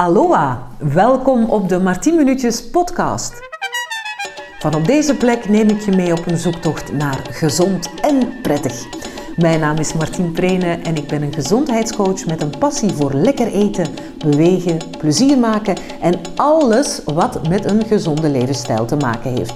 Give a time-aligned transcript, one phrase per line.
[0.00, 3.32] Aloha, welkom op de Martien Minuutjes podcast.
[4.58, 8.84] Van op deze plek neem ik je mee op een zoektocht naar gezond en prettig.
[9.36, 13.46] Mijn naam is Martien Prene en ik ben een gezondheidscoach met een passie voor lekker
[13.46, 13.86] eten,
[14.18, 19.54] bewegen, plezier maken en alles wat met een gezonde levensstijl te maken heeft.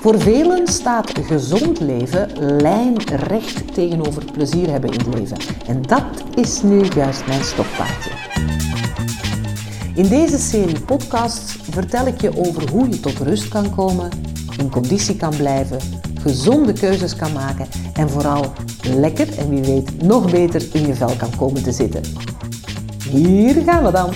[0.00, 2.28] Voor velen staat gezond leven
[2.60, 5.36] lijnrecht tegenover plezier hebben in het leven.
[5.66, 6.04] En dat
[6.34, 8.10] is nu juist mijn stokpaardje.
[9.96, 14.10] In deze serie podcasts vertel ik je over hoe je tot rust kan komen,
[14.58, 15.78] in conditie kan blijven,
[16.20, 21.16] gezonde keuzes kan maken en vooral lekker en wie weet nog beter in je vel
[21.16, 22.02] kan komen te zitten.
[23.10, 24.10] Hier gaan we dan.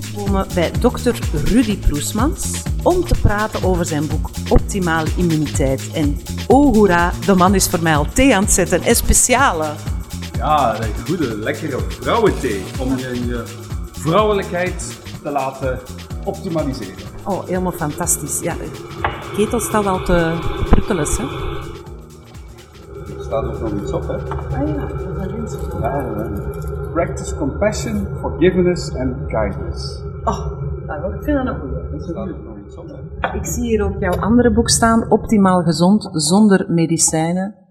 [0.00, 5.90] We komen bij dokter Rudy Proesmans om te praten over zijn boek Optimale Immuniteit.
[5.92, 9.93] En oh hoera, de man is voor mij al thee aan het zetten en speciale.
[10.44, 12.62] Ja, een goede, lekkere vrouwenthee.
[12.80, 13.42] Om je, je
[13.92, 15.78] vrouwelijkheid te laten
[16.24, 17.04] optimaliseren.
[17.24, 18.40] Oh, helemaal fantastisch.
[18.40, 18.70] Ja, de
[19.36, 20.38] ketel staat al te
[20.70, 21.24] pruttelen, hè?
[23.16, 24.14] Er staat ook nog iets op, hè?
[24.16, 24.86] Ah ja,
[25.26, 26.30] dat Ja.
[26.92, 30.02] Practice compassion, forgiveness and kindness.
[30.24, 30.46] Oh,
[30.86, 31.74] nou, ik vind dat een.
[31.92, 32.88] Er staat ook nog iets op,
[33.20, 33.36] hè?
[33.38, 37.63] Ik zie hier ook jouw andere boek staan, Optimaal Gezond, zonder medicijnen.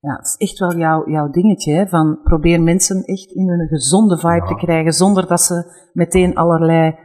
[0.00, 1.86] Ja, het is echt wel jouw, jouw dingetje, hè?
[1.86, 6.96] van probeer mensen echt in hun gezonde vibe te krijgen, zonder dat ze meteen allerlei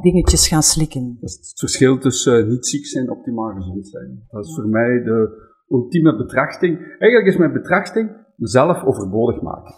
[0.00, 1.16] dingetjes gaan slikken.
[1.20, 4.24] Dat is het verschil tussen eh, niet ziek zijn en optimaal gezond zijn.
[4.28, 6.78] Dat is voor mij de ultieme betrachting.
[6.78, 9.74] Eigenlijk is mijn betrachting mezelf overbodig maken.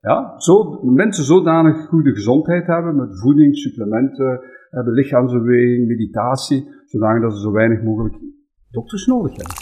[0.00, 7.32] Ja, zo, mensen zodanig goede gezondheid hebben met voeding, supplementen, hebben lichaamsbeweging, meditatie, zodanig dat
[7.32, 8.14] ze zo weinig mogelijk
[8.70, 9.54] dokters nodig hebben.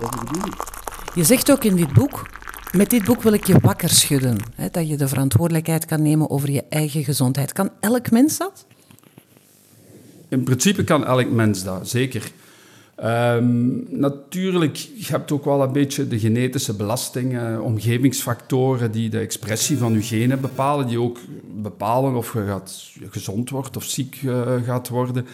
[0.00, 0.73] Dat is de bedoeling.
[1.14, 2.30] Je zegt ook in dit boek,
[2.72, 4.38] met dit boek wil ik je wakker schudden.
[4.54, 7.52] Hè, dat je de verantwoordelijkheid kan nemen over je eigen gezondheid.
[7.52, 8.66] Kan elk mens dat?
[10.28, 12.32] In principe kan elk mens dat, zeker.
[12.96, 19.78] Ehm, natuurlijk, je hebt ook wel een beetje de genetische belastingen, omgevingsfactoren die de expressie
[19.78, 21.18] van je genen bepalen, die ook
[21.62, 25.26] bepalen of je gaat, gezond wordt of ziek eh, gaat worden.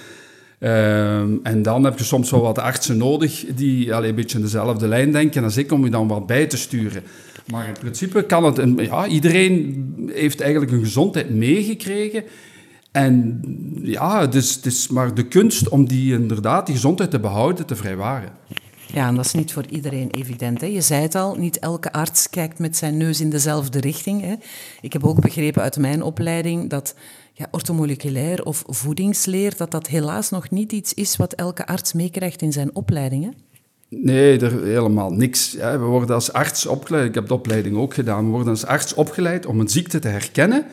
[0.60, 4.44] Ehm, en dan heb je soms wel wat artsen nodig die allee, een beetje in
[4.44, 7.02] dezelfde lijn denken als ik, om je dan wat bij te sturen.
[7.46, 8.86] Maar in principe kan het...
[8.86, 12.24] Ja, iedereen heeft eigenlijk een gezondheid meegekregen.
[12.92, 13.40] En
[13.82, 18.30] ja, het is maar de kunst om die inderdaad, die gezondheid te behouden, te vrijwaren.
[18.92, 20.60] Ja, en dat is niet voor iedereen evident.
[20.60, 20.66] Hè.
[20.66, 24.20] Je zei het al, niet elke arts kijkt met zijn neus in dezelfde richting.
[24.20, 24.34] Hè.
[24.80, 26.94] Ik heb ook begrepen uit mijn opleiding dat
[27.40, 32.42] ja, orthomoleculair of voedingsleer, dat dat helaas nog niet iets is wat elke arts meekrijgt
[32.42, 33.24] in zijn opleiding.
[33.24, 33.30] Hè.
[33.88, 35.52] Nee, er, helemaal niks.
[35.52, 38.94] We worden als arts opgeleid, ik heb de opleiding ook gedaan, we worden als arts
[38.94, 40.64] opgeleid om een ziekte te herkennen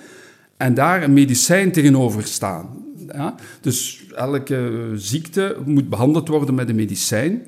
[0.57, 2.85] en daar een medicijn tegenover staan.
[3.61, 7.41] Dus elke ziekte moet behandeld worden met een medicijn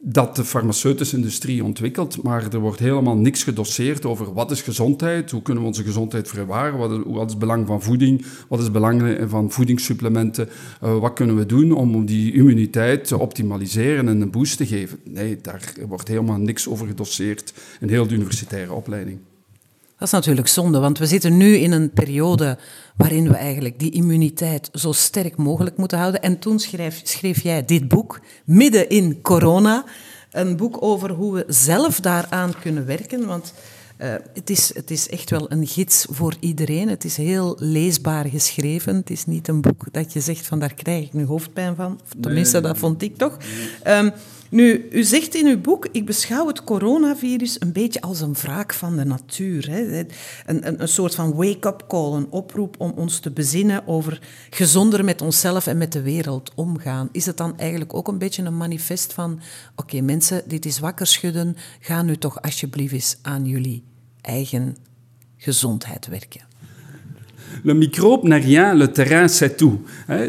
[0.00, 5.30] dat de farmaceutische industrie ontwikkelt, maar er wordt helemaal niks gedoseerd over wat is gezondheid,
[5.30, 8.58] hoe kunnen we onze gezondheid verwaren, wat is, wat is het belang van voeding, wat
[8.58, 10.48] is het belang van voedingssupplementen,
[10.80, 14.98] eh, wat kunnen we doen om die immuniteit te optimaliseren en een boost te geven.
[15.04, 19.18] Nee, daar wordt helemaal niks over gedoseerd in heel de universitaire opleiding.
[19.98, 22.58] Dat is natuurlijk zonde, want we zitten nu in een periode
[22.96, 26.22] waarin we eigenlijk die immuniteit zo sterk mogelijk moeten houden.
[26.22, 29.84] En toen schreef, schreef jij dit boek, midden in corona.
[30.30, 33.26] Een boek over hoe we zelf daaraan kunnen werken.
[33.26, 33.52] Want
[33.96, 36.88] eh, het, is, het is echt wel een gids voor iedereen.
[36.88, 38.96] Het is heel leesbaar geschreven.
[38.96, 42.00] Het is niet een boek dat je zegt van daar krijg ik nu hoofdpijn van.
[42.20, 43.36] Tenminste, dat vond ik toch.
[43.82, 44.10] Ehm,
[44.50, 48.74] nu, u zegt in uw boek, ik beschouw het coronavirus een beetje als een wraak
[48.74, 49.70] van de natuur.
[49.70, 49.98] Hè.
[49.98, 50.08] Een,
[50.66, 54.20] een, een soort van wake-up call, een oproep om ons te bezinnen over
[54.50, 57.08] gezonder met onszelf en met de wereld omgaan.
[57.12, 59.40] Is het dan eigenlijk ook een beetje een manifest van,
[59.76, 63.84] oké mensen, dit is wakker schudden, ga nu toch alsjeblieft eens aan jullie
[64.20, 64.76] eigen
[65.36, 66.40] gezondheid werken.
[67.62, 69.78] Le microbe n'a rien, le terrain c'est tout.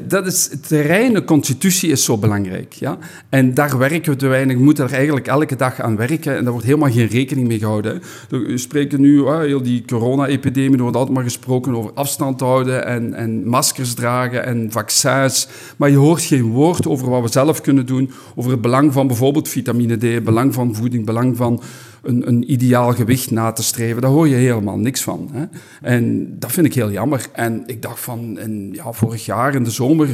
[0.08, 2.74] Dat is, het terrein, de constitutie is zo belangrijk.
[2.74, 2.98] Ja?
[3.30, 4.58] En daar werken we te weinig.
[4.58, 6.38] We moeten er eigenlijk elke dag aan werken.
[6.38, 8.02] En daar wordt helemaal geen rekening mee gehouden.
[8.30, 13.14] We spreken nu, heel die corona-epidemie, er wordt altijd maar gesproken over afstand houden en,
[13.14, 15.48] en maskers dragen en vaccins.
[15.78, 19.08] Maar je hoort geen woord over wat we zelf kunnen doen, over het belang van
[19.08, 21.62] bijvoorbeeld vitamine D, belang van voeding, belang van
[22.04, 24.02] een, een, ideaal gewicht na te streven.
[24.02, 25.30] Daar hoor je helemaal niks van.
[25.34, 25.46] Hè?
[25.82, 27.26] En dat vind ik heel jammer.
[27.32, 28.40] En ik dacht van,
[28.72, 30.08] ja, vorig jaar in de zomer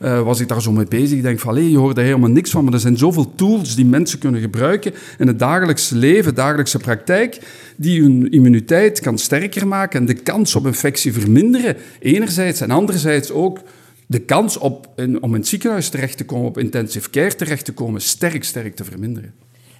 [0.00, 1.16] uh, was ik daar zo mee bezig.
[1.16, 2.64] Ik denk van, hé, je hoort daar helemaal niks van.
[2.64, 7.40] Maar er zijn zoveel tools die mensen kunnen gebruiken in het dagelijkse leven, dagelijkse praktijk,
[7.76, 11.76] die hun immuniteit kan sterker maken en de kans op infectie verminderen.
[12.00, 13.58] Enerzijds en anderzijds ook
[14.06, 17.72] de kans op, om in het ziekenhuis terecht te komen, op intensive care terecht te
[17.72, 19.32] komen, sterk, sterk te verminderen.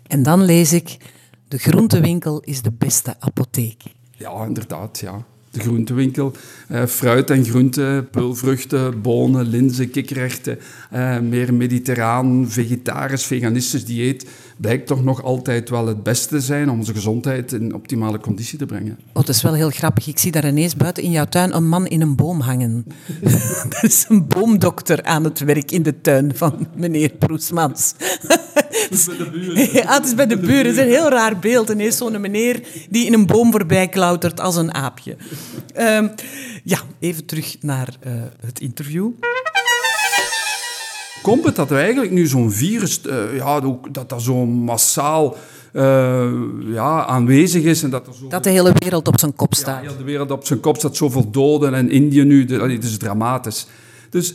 [0.06, 0.96] En dan lees ik,
[1.48, 3.82] de groentewinkel is de beste apotheek.
[4.16, 5.24] Ja, inderdaad, ja.
[5.50, 6.32] De groentewinkel,
[6.68, 10.58] eh, fruit en groenten, pulvruchten, bonen, linzen, kikkerrechten,
[10.90, 14.26] eh, meer mediterraan, vegetarisch, veganistisch dieet
[14.60, 18.58] blijkt toch nog altijd wel het beste te zijn om onze gezondheid in optimale conditie
[18.58, 18.98] te brengen.
[19.06, 20.06] Oh, dat is wel heel grappig.
[20.06, 22.84] Ik zie daar ineens buiten in jouw tuin een man in een boom hangen.
[23.78, 27.94] er is een boomdokter aan het werk in de tuin van meneer Proesmans.
[28.88, 29.72] Het is bij de buren.
[29.82, 30.66] Ja, het is bij de buren.
[30.66, 31.70] Het is een heel raar beeld.
[31.70, 35.16] Ineens zo'n meneer die in een boom voorbij klautert als een aapje.
[35.78, 36.10] Um,
[36.64, 38.12] ja, even terug naar uh,
[38.46, 39.10] het interview.
[41.22, 43.60] Komt het dat er eigenlijk nu zo'n virus, uh, ja,
[43.90, 45.36] dat dat zo massaal
[45.72, 46.30] uh,
[46.66, 47.82] ja, aanwezig is.
[47.82, 48.28] En dat, er zo...
[48.28, 49.82] dat de hele wereld op zijn kop staat.
[49.82, 51.74] Ja, de wereld op zijn kop staat, zoveel doden.
[51.74, 53.66] En Indië nu, dat is dramatisch.
[54.10, 54.34] Dus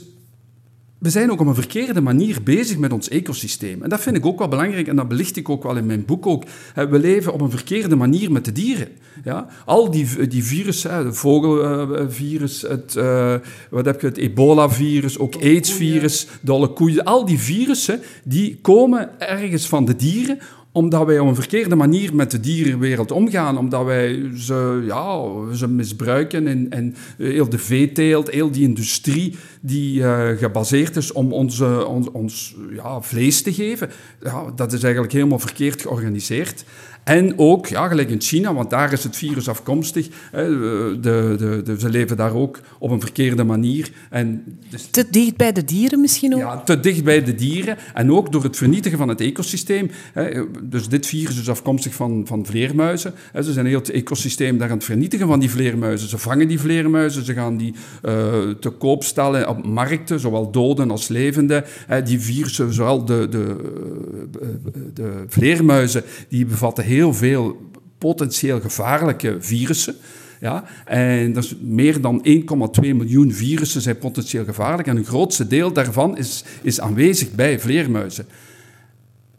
[1.03, 3.81] we zijn ook op een verkeerde manier bezig met ons ecosysteem.
[3.81, 6.05] En dat vind ik ook wel belangrijk en dat belicht ik ook wel in mijn
[6.05, 6.43] boek ook.
[6.75, 8.87] We leven op een verkeerde manier met de dieren.
[9.23, 9.47] Ja?
[9.65, 13.35] Al die, die virussen, het vogelvirus, het, uh,
[13.69, 19.67] wat heb je, het ebola-virus, ook AIDS-virus, dolle koeien, al die virussen, die komen ergens
[19.67, 20.39] van de dieren
[20.73, 23.57] omdat wij op een verkeerde manier met de dierenwereld omgaan.
[23.57, 25.21] Omdat wij ze, ja,
[25.53, 31.33] ze misbruiken en, en heel de veeteelt, heel die industrie die uh, gebaseerd is om
[31.33, 31.61] ons,
[32.11, 33.89] ons ja, vlees te geven.
[34.21, 36.65] Ja, dat is eigenlijk helemaal verkeerd georganiseerd.
[37.03, 40.07] En ook, ja, gelijk in China, want daar is het virus afkomstig.
[40.31, 43.91] Hè, de, de, de, ze leven daar ook op een verkeerde manier.
[44.09, 46.39] En dus, te dicht bij de dieren misschien ook?
[46.39, 47.77] Ja, te dicht bij de dieren.
[47.93, 49.91] En ook door het vernietigen van het ecosysteem.
[50.13, 53.13] Hè, dus dit virus is afkomstig van, van vleermuizen.
[53.31, 56.09] Hè, ze zijn heel het ecosysteem daar aan het vernietigen van die vleermuizen.
[56.09, 57.73] Ze vangen die vleermuizen, ze gaan die
[58.03, 58.13] uh,
[58.59, 61.63] te koop stellen op markten, zowel doden als levende.
[61.87, 63.55] Hè, die virussen, zowel de, de,
[64.93, 69.95] de vleermuizen, die bevatten heel veel potentieel gevaarlijke virussen.
[70.39, 74.87] Ja, en dat is meer dan 1,2 miljoen virussen zijn potentieel gevaarlijk.
[74.87, 78.25] En een grootste deel daarvan is, is aanwezig bij vleermuizen.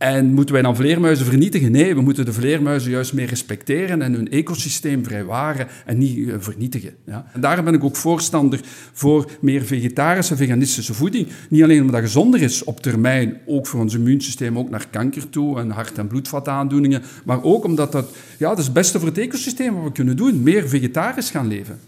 [0.04, 1.72] En moeten wij dan vleermuizen vernietigen?
[1.72, 6.34] Nee, we moeten de vleermuizen juist meer respecteren en hun ecosysteem vrijwaren en niet eh,
[6.38, 6.94] vernietigen.
[7.06, 7.26] Ja?
[7.32, 8.60] En daarom ben ik ook voorstander
[8.92, 11.28] voor meer vegetarische, veganistische voeding.
[11.48, 15.28] Niet alleen omdat dat gezonder is op termijn, ook voor ons immuunsysteem, ook naar kanker
[15.30, 19.08] toe en hart- en bloedvataandoeningen, maar ook omdat dat, ja, dat is het beste voor
[19.08, 21.78] het ecosysteem wat we kunnen doen, meer vegetarisch gaan leven.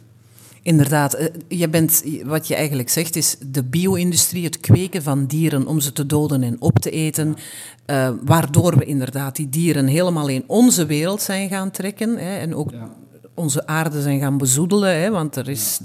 [0.67, 5.67] Inderdaad, eh, je bent, wat je eigenlijk zegt is de bio-industrie, het kweken van dieren
[5.67, 7.37] om ze te doden en op te eten,
[7.87, 12.55] uh, waardoor we inderdaad die dieren helemaal in onze wereld zijn gaan trekken hè, en
[12.55, 12.71] ook
[13.35, 15.81] onze aarde zijn gaan bezoedelen, hè, want er is,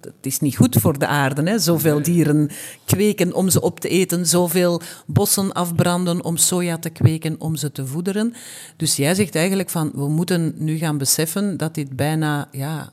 [0.00, 1.42] het is niet goed voor de aarde.
[1.42, 2.50] Hè, zoveel dieren
[2.84, 7.72] kweken om ze op te eten, zoveel bossen afbranden om soja te kweken om ze
[7.72, 8.34] te voederen.
[8.76, 12.92] Dus jij zegt eigenlijk van, we moeten nu gaan beseffen dat dit bijna ja,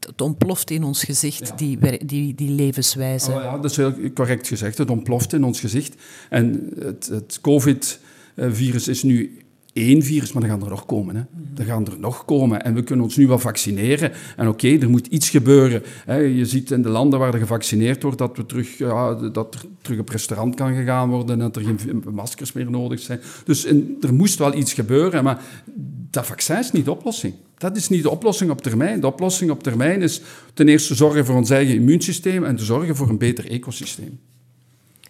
[0.00, 3.30] het ontploft in ons gezicht, die, die, die levenswijze.
[3.30, 4.78] Oh ja, dat is heel correct gezegd.
[4.78, 5.94] Het ontploft in ons gezicht.
[6.30, 9.38] En het, het COVID-virus is nu
[9.78, 11.16] één virus, maar er gaan er nog komen.
[11.16, 11.22] Hè.
[11.62, 12.62] Er gaan er nog komen.
[12.62, 14.12] En we kunnen ons nu wel vaccineren.
[14.36, 15.82] En oké, er moet iets gebeuren.
[16.04, 16.16] Hè.
[16.16, 19.60] Je ziet in de landen waar er gevaccineerd wordt, dat, we terug, ja, dat er
[19.82, 23.20] terug op restaurant kan gegaan worden, dat er geen maskers meer nodig zijn.
[23.44, 23.66] Dus
[24.00, 25.42] er moest wel iets gebeuren, maar
[26.10, 27.34] dat vaccin is niet de oplossing.
[27.58, 29.00] Dat is niet de oplossing op termijn.
[29.00, 30.20] De oplossing op termijn is
[30.54, 34.18] ten eerste zorgen voor ons eigen immuunsysteem en te zorgen voor een beter ecosysteem.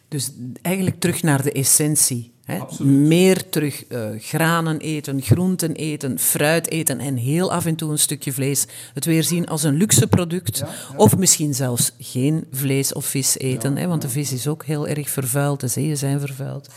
[0.09, 0.31] Dus
[0.63, 2.33] eigenlijk terug naar de essentie.
[2.79, 7.99] Meer terug uh, granen eten, groenten eten, fruit eten en heel af en toe een
[7.99, 8.67] stukje vlees.
[8.95, 10.65] Het weer zien als een luxe product.
[10.97, 14.89] Of misschien zelfs geen vlees of vis eten, hè, want de vis is ook heel
[14.89, 16.69] erg vervuild, de zeeën zijn vervuild.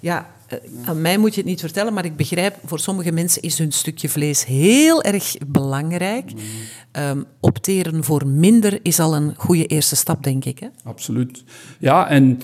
[0.00, 3.42] Ja, uh, aan mij moet je het niet vertellen, maar ik begrijp, voor sommige mensen
[3.42, 6.32] is hun stukje vlees heel erg belangrijk.
[6.92, 10.58] Um, opteren voor minder is al een goede eerste stap, denk ik.
[10.58, 10.66] Hè?
[10.84, 11.44] Absoluut.
[11.78, 12.40] Ja, en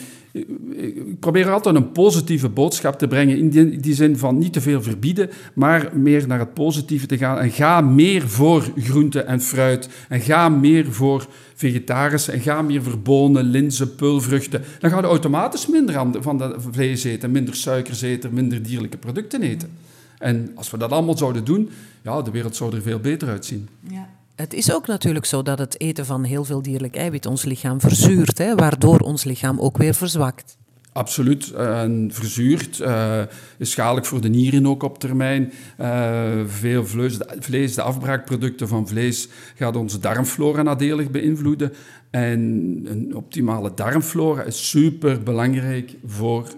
[0.70, 3.38] ik probeer altijd een positieve boodschap te brengen.
[3.38, 7.18] In die, die, zin van niet te veel verbieden, maar meer naar het positieve te
[7.18, 7.38] gaan.
[7.38, 9.88] En ga meer voor groente en fruit.
[10.08, 12.28] En ga meer voor vegetarisch.
[12.28, 14.62] En ga meer voor bonen, linzen, pulvruchten.
[14.78, 19.42] Dan ga je automatisch minder van dat vlees eten, minder suikers eten, minder dierlijke producten
[19.42, 19.70] eten.
[20.18, 21.70] En als we dat allemaal zouden doen,
[22.02, 23.68] ja, de wereld zou er veel beter uitzien.
[23.88, 24.08] Ja.
[24.34, 27.80] Het is ook natuurlijk zo dat het eten van heel veel dierlijk eiwit ons lichaam
[27.80, 30.56] verzuurt, hè, waardoor ons lichaam ook weer verzwakt.
[30.94, 31.52] Absoluut.
[31.52, 33.22] En verzuurd, uh,
[33.58, 35.52] is schadelijk voor de nieren ook op termijn.
[35.80, 41.72] Uh, veel vlees de, vlees, de afbraakproducten van vlees, gaat onze darmflora nadelig beïnvloeden.
[42.10, 42.40] En
[42.84, 46.48] een optimale darmflora is super belangrijk voor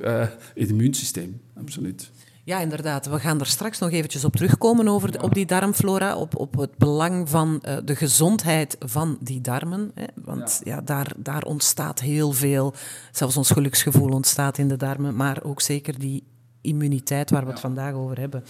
[0.54, 1.40] het immuunsysteem.
[1.60, 2.10] Absoluut.
[2.46, 3.06] Ja, inderdaad.
[3.06, 6.56] We gaan er straks nog eventjes op terugkomen over de, op die darmflora, op, op
[6.56, 9.90] het belang van uh, de gezondheid van die darmen.
[9.94, 10.04] Hè?
[10.14, 10.74] Want ja.
[10.74, 12.74] ja, daar, daar ontstaat heel veel,
[13.12, 16.24] zelfs ons geluksgevoel ontstaat in de darmen, maar ook zeker die
[16.60, 18.44] immuniteit waar we het vandaag over hebben.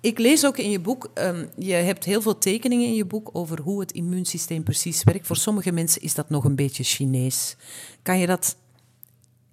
[0.00, 3.30] Ik lees ook in je boek, um, je hebt heel veel tekeningen in je boek
[3.32, 5.26] over hoe het immuunsysteem precies werkt.
[5.26, 7.56] Voor sommige mensen is dat nog een beetje Chinees.
[8.02, 8.56] Kan je dat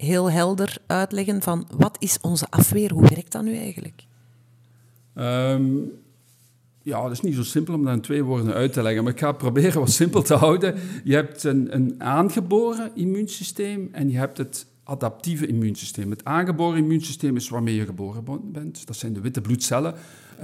[0.03, 2.91] heel helder uitleggen van wat is onze afweer?
[2.91, 4.05] Hoe werkt dat nu eigenlijk?
[5.15, 5.91] Um,
[6.81, 9.13] ja, dat is niet zo simpel om dat in twee woorden uit te leggen, maar
[9.13, 10.75] ik ga proberen wat simpel te houden.
[11.03, 16.09] Je hebt een, een aangeboren immuunsysteem en je hebt het adaptieve immuunsysteem.
[16.09, 18.87] Het aangeboren immuunsysteem is waarmee je geboren bent.
[18.87, 19.93] Dat zijn de witte bloedcellen.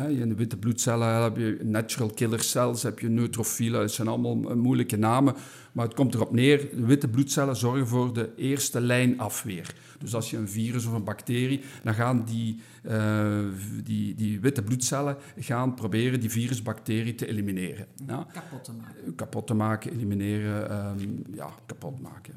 [0.07, 3.79] In de witte bloedcellen heb je natural killer cells, heb je neutrofielen.
[3.79, 5.35] Dat zijn allemaal moeilijke namen.
[5.71, 9.75] Maar het komt erop neer, de witte bloedcellen zorgen voor de eerste lijn afweer.
[9.99, 13.37] Dus als je een virus of een bacterie, dan gaan die, uh,
[13.83, 17.85] die, die witte bloedcellen gaan proberen die virusbacterie te elimineren.
[18.07, 18.27] Ja.
[18.33, 19.15] Kapot te maken.
[19.15, 22.33] Kapot te maken, elimineren, um, ja, kapot maken.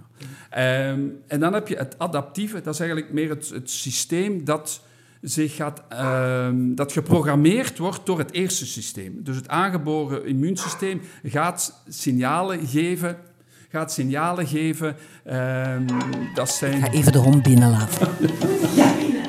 [0.50, 0.90] Ja.
[0.90, 4.82] Um, en dan heb je het adaptieve, dat is eigenlijk meer het, het systeem dat
[5.22, 9.20] zich gaat, uh, dat geprogrammeerd wordt door het eerste systeem.
[9.22, 13.16] Dus het aangeboren immuunsysteem gaat signalen geven.
[13.68, 14.96] Gaat signalen geven.
[15.26, 15.76] Uh,
[16.34, 16.74] dat zijn...
[16.74, 18.08] Ik ga even de hond binnenlaten.
[18.74, 19.22] Ja, binnen.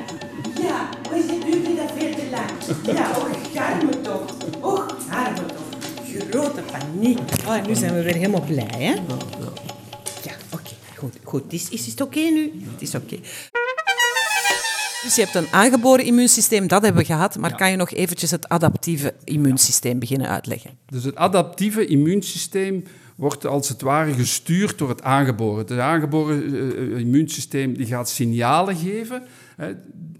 [0.60, 2.96] Ja, we zitten nu dat veel te lang.
[2.96, 4.36] Ja, och, garme toch.
[4.60, 5.62] Och, garme toch.
[6.30, 7.18] Grote paniek.
[7.46, 8.92] Oh, nu zijn we weer helemaal blij, hè?
[8.92, 10.54] Ja, oké.
[10.54, 10.72] Okay.
[10.96, 11.52] Goed, goed.
[11.52, 12.52] Is, is het oké okay nu?
[12.72, 13.04] Het is oké.
[13.04, 13.20] Okay.
[15.04, 17.38] Dus je hebt een aangeboren immuunsysteem, dat hebben we gehad.
[17.38, 17.56] Maar ja.
[17.56, 20.70] kan je nog eventjes het adaptieve immuunsysteem beginnen uitleggen?
[20.86, 22.84] Dus het adaptieve immuunsysteem
[23.16, 25.58] wordt als het ware gestuurd door het aangeboren.
[25.58, 29.22] Het aangeboren uh, immuunsysteem die gaat signalen geven
[29.56, 29.72] hè,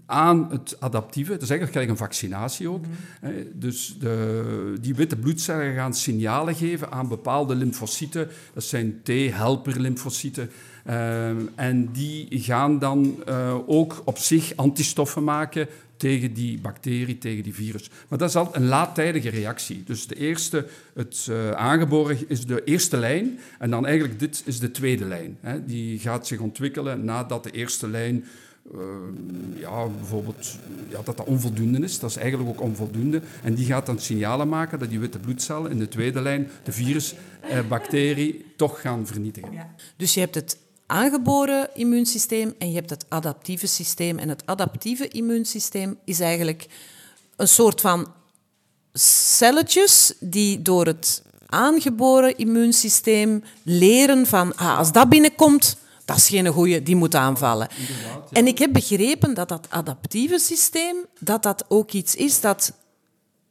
[0.05, 1.31] aan het adaptieve.
[1.31, 2.85] Dat is eigenlijk gelijk een vaccinatie ook.
[2.85, 3.31] Mm.
[3.53, 8.27] Dus de, die witte bloedcellen gaan signalen geven aan bepaalde lymfocyten.
[8.53, 10.49] Dat zijn T-helper-lymfocyten.
[10.87, 17.43] Uh, en die gaan dan uh, ook op zich antistoffen maken tegen die bacterie, tegen
[17.43, 17.89] die virus.
[18.07, 19.83] Maar dat is altijd een laattijdige reactie.
[19.85, 24.59] Dus de eerste, het uh, aangeboren is de eerste lijn en dan eigenlijk dit is
[24.59, 25.37] de tweede lijn.
[25.41, 25.65] Hè.
[25.65, 28.25] Die gaat zich ontwikkelen nadat de eerste lijn
[28.73, 28.81] uh,
[29.59, 30.57] ja, bijvoorbeeld
[30.89, 31.99] ja, dat dat onvoldoende is.
[31.99, 33.21] Dat is eigenlijk ook onvoldoende.
[33.43, 36.71] En die gaat dan signalen maken dat die witte bloedcellen in de tweede lijn de
[36.71, 39.53] virusbacterie toch gaan vernietigen.
[39.53, 39.73] Ja.
[39.97, 44.17] Dus je hebt het aangeboren immuunsysteem en je hebt het adaptieve systeem.
[44.17, 46.67] En het adaptieve immuunsysteem is eigenlijk
[47.35, 48.11] een soort van
[48.93, 56.47] celletjes die door het aangeboren immuunsysteem leren van ah, als dat binnenkomt, dat is geen
[56.47, 57.67] goeie, die moet aanvallen.
[57.77, 58.23] Ja.
[58.31, 62.73] En ik heb begrepen dat dat adaptieve systeem, dat dat ook iets is dat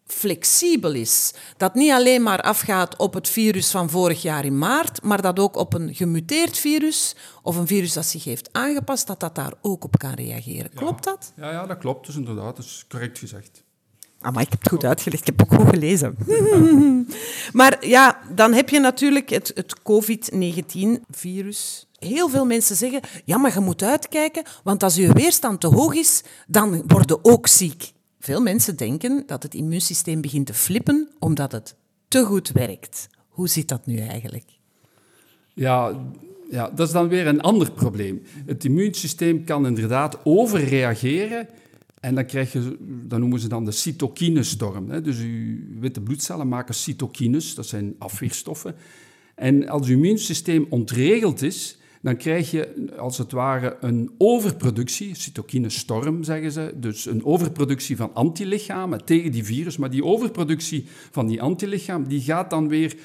[0.06, 1.34] flexibel is.
[1.56, 5.38] Dat niet alleen maar afgaat op het virus van vorig jaar in maart, maar dat
[5.38, 9.52] ook op een gemuteerd virus of een virus dat zich heeft aangepast, dat dat daar
[9.62, 10.70] ook op kan reageren.
[10.74, 11.10] Klopt ja.
[11.10, 11.32] dat?
[11.36, 12.06] Ja, ja, dat klopt.
[12.06, 13.64] Dus inderdaad, dat is correct gezegd.
[14.24, 15.28] Ah, maar ik heb het goed uitgelegd.
[15.28, 16.16] Ik heb ook goed gelezen.
[17.52, 21.86] maar ja, dan heb je natuurlijk het, het COVID-19-virus.
[21.98, 25.94] Heel veel mensen zeggen, ja, maar je moet uitkijken, want als je weerstand te hoog
[25.94, 27.92] is, dan worden ook ziek.
[28.24, 31.76] Veel mensen denken dat het immuunsysteem begint te flippen omdat het
[32.08, 33.08] te goed werkt.
[33.28, 34.44] Hoe zit dat nu eigenlijk?
[35.54, 36.06] Ja,
[36.50, 38.22] ja, dat is dan weer een ander probleem.
[38.46, 41.48] Het immuunsysteem kan inderdaad overreageren
[42.00, 42.76] en dan, krijg je,
[43.06, 45.02] dan noemen ze dan de cytokinestorm.
[45.02, 48.74] Dus uw witte bloedcellen maken cytokines, dat zijn afweerstoffen.
[49.34, 56.22] En als uw immuunsysteem ontregeld is, dan krijg je als het ware een overproductie, cytokinestorm
[56.22, 59.76] zeggen ze, dus een overproductie van antilichamen tegen die virus.
[59.76, 62.96] Maar die overproductie van die antilichaam die gaat dan weer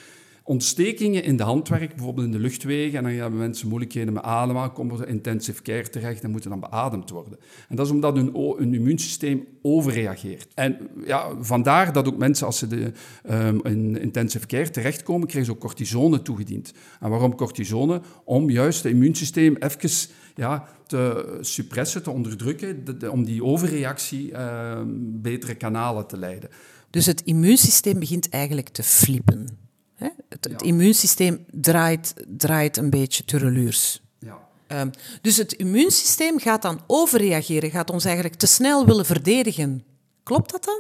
[0.50, 4.72] ontstekingen in de handwerk, bijvoorbeeld in de luchtwegen, en dan hebben mensen moeilijkheden met ademen,
[4.72, 7.39] komen ze in intensive care terecht en moeten dan beademd worden.
[7.68, 8.34] En dat is omdat hun,
[8.74, 10.48] immuunsysteem overreageert.
[10.53, 12.91] En ja, vandaar dat ook mensen, als ze de,
[13.24, 16.74] ehm, in intensive care terechtkomen, krijgen ze ook cortisone toegediend.
[17.00, 18.01] En waarom cortisone?
[18.24, 19.89] Om juist het immuunsysteem even
[20.36, 26.50] ja, te suppressen, te onderdrukken, de- de- om die overreactie ehm, betere kanalen te leiden.
[26.89, 29.68] Dus het immuunsysteem begint eigenlijk te flippen.
[30.00, 30.08] Hè?
[30.29, 34.01] Het, immuunsysteem draait, draait een beetje tureluurs.
[34.20, 34.48] Ja.
[34.68, 34.89] Ehm,
[35.22, 39.84] dus het immuunsysteem gaat dan overreageren, gaat ons eigenlijk te snel willen verdedigen.
[40.24, 40.79] Klopt dat dan?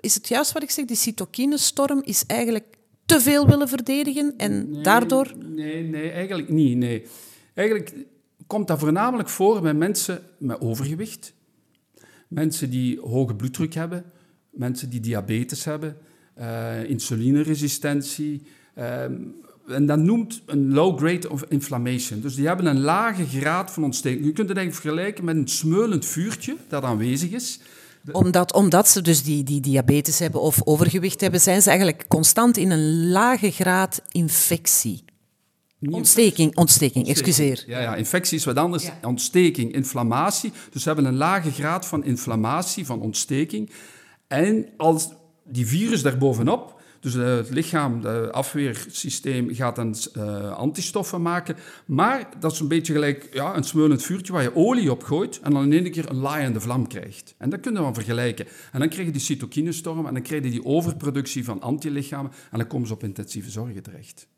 [0.00, 0.84] Is het juist wat ik zeg?
[0.84, 5.32] Die cytokinestorm is eigenlijk te veel willen verdedigen en daardoor...
[5.36, 6.76] Nee, nee, eigenlijk niet.
[6.76, 7.06] Nee.
[7.54, 8.06] Eigenlijk
[8.46, 11.34] komt dat voornamelijk voor bij mensen met overgewicht,
[12.28, 14.04] mensen die hoge bloeddruk hebben,
[14.50, 15.96] mensen die diabetes hebben,
[16.34, 18.42] eh, insulineresistentie.
[18.74, 19.12] ehm,
[19.68, 22.20] en dat noemt een low grade of inflammation.
[22.20, 24.24] Dus die hebben een lage graad van ontsteking.
[24.24, 27.60] Je kunt het eigenlijk vergelijken met een smeulend vuurtje dat aanwezig is.
[28.12, 32.56] Omdat, omdat ze dus die, die diabetes hebben of overgewicht hebben, zijn ze eigenlijk constant
[32.56, 35.04] in een lage graad infectie.
[35.90, 37.64] Ontsteking, ontsteking, excuseer.
[37.66, 38.84] Ja, ja, infectie is wat anders.
[38.84, 38.98] Ja.
[39.02, 40.52] Ontsteking, inflammatie.
[40.70, 43.70] Dus we hebben een lage graad van inflammatie, van ontsteking.
[44.26, 45.08] En als
[45.44, 51.56] die virus daarbovenop, dus eh, het lichaam, het afweersysteem, gaat dan eh, antistoffen maken.
[51.86, 55.40] Maar dat is een beetje gelijk ja, een smeulend vuurtje waar je olie op gooit
[55.40, 57.34] en dan in één keer een laaiende vlam krijgt.
[57.38, 58.46] En dat kunnen we vergelijken.
[58.72, 62.58] En dan krijg je die cytokinestorm en dan krijg je die overproductie van antilichamen en
[62.58, 64.28] dan komen ze op intensieve zorgen terecht.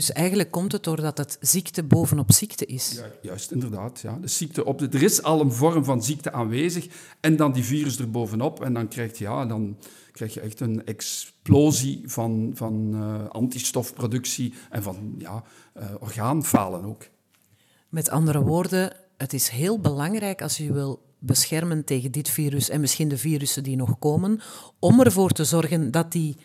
[0.00, 2.92] Dus eigenlijk komt het doordat het ziekte bovenop ziekte is.
[2.92, 4.00] Ja, juist, inderdaad.
[4.00, 4.18] Ja.
[4.20, 6.86] De ziekte op de, er is al een vorm van ziekte aanwezig
[7.20, 9.76] en dan die virus er bovenop en dan krijg je, ja, dan
[10.12, 17.08] krijg je echt een explosie van, van eh, antistofproductie en van ja, eh, orgaanfalen ook.
[17.88, 22.80] Met andere woorden, het is heel belangrijk als je wil beschermen tegen dit virus en
[22.80, 24.40] misschien de virussen die nog komen,
[24.78, 26.36] om ervoor te zorgen dat die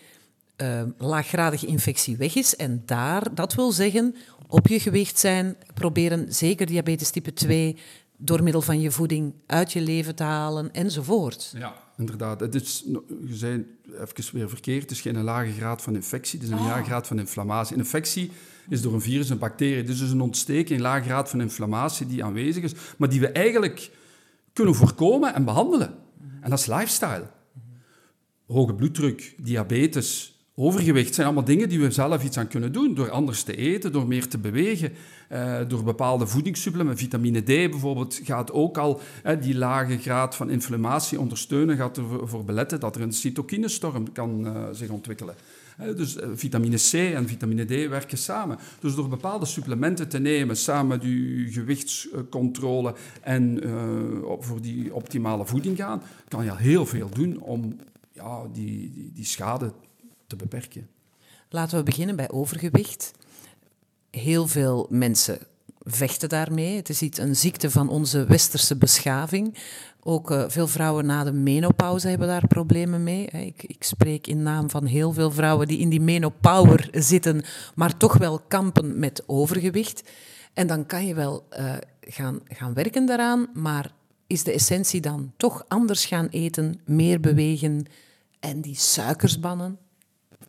[0.55, 2.55] eh, laaggradige infectie weg is.
[2.55, 4.15] En daar, dat wil zeggen,
[4.47, 7.77] op je gewicht zijn, proberen zeker diabetes type 2
[8.17, 11.53] door middel van je voeding uit je leven te halen enzovoort.
[11.57, 12.39] Ja, inderdaad.
[12.39, 12.83] Het is,
[13.25, 13.65] je zei
[13.99, 17.07] even weer verkeerd, het is geen lage graad van infectie, het is een lage graad
[17.07, 17.73] van inflammatie.
[17.73, 18.31] Een infectie
[18.69, 22.07] is door een virus, een bacterie, dus is een ontsteking, een lage graad van inflammatie
[22.07, 23.91] die aanwezig is, maar die we eigenlijk
[24.53, 25.95] kunnen voorkomen en behandelen.
[26.41, 27.27] En dat is lifestyle.
[28.47, 32.93] Hoge bloeddruk, diabetes, overgewicht zijn allemaal dingen die we zelf iets aan kunnen doen.
[32.93, 34.91] Door anders te eten, door meer te bewegen,
[35.27, 37.03] eh, door bepaalde voedingssupplementen.
[37.03, 38.99] Vitamine D bijvoorbeeld gaat ook al
[39.39, 44.63] die lage graad van inflammatie ondersteunen, gaat ervoor beletten dat er een cytokinestorm kan eh,
[44.71, 45.35] zich ontwikkelen.
[45.77, 48.57] Dus eh, vitamine C en vitamine D werken samen.
[48.79, 53.71] Dus door bepaalde supplementen te nemen, samen met je gewichtscontrole en eh,
[54.39, 57.77] voor die optimale voeding gaan, kan je heel veel doen om
[58.11, 59.71] ja, die, die, die schade
[60.27, 60.89] te beperken.
[61.49, 63.11] Laten we beginnen bij overgewicht.
[64.09, 65.39] Heel veel mensen
[65.79, 66.75] vechten daarmee.
[66.75, 69.57] Het is iets, een ziekte van onze westerse beschaving.
[69.99, 73.25] Ook eh, veel vrouwen na de menopauze hebben daar problemen mee.
[73.25, 77.43] Ik, ik spreek in naam van heel veel vrouwen die in die menopower zitten,
[77.75, 80.09] maar toch wel kampen met overgewicht.
[80.53, 83.91] En dan kan je wel eh, gaan, gaan werken daaraan, maar
[84.27, 87.85] is de essentie dan toch anders gaan eten, meer bewegen
[88.39, 89.77] en die suikers bannen?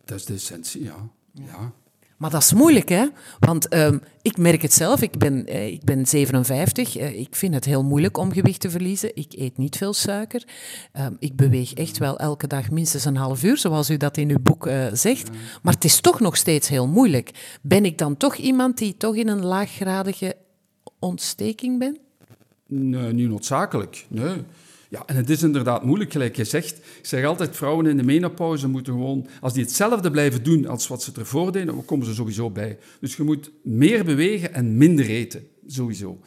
[0.04, 1.08] Dat is de essentie, ja.
[1.32, 1.72] ja.
[2.16, 3.06] Maar dat is moeilijk, hè?
[3.38, 5.02] Want ehm, ik merk het zelf.
[5.02, 6.96] Ik ben, eh, ik ben 57.
[6.96, 9.16] Eh, ik vind het heel moeilijk om gewicht te verliezen.
[9.16, 10.44] Ik eet niet veel suiker.
[10.92, 14.30] Ehm, ik beweeg echt wel elke dag minstens een half uur, zoals u dat in
[14.30, 15.30] uw boek eh, zegt.
[15.62, 17.58] Maar het is toch nog steeds heel moeilijk.
[17.62, 20.36] Ben ik dan toch iemand die toch in een laaggradige
[20.98, 21.98] ontsteking ben?
[22.66, 24.06] Nee, niet noodzakelijk.
[24.08, 24.44] Nee.
[24.88, 26.76] Ja, en het is inderdaad moeilijk, gelijk je zegt.
[26.76, 29.26] Ik zeg altijd, vrouwen in de menopauze moeten gewoon...
[29.40, 32.78] Als die hetzelfde blijven doen als wat ze ervoor deden, dan komen ze sowieso bij.
[33.00, 36.20] Dus je moet meer bewegen en minder eten, sowieso.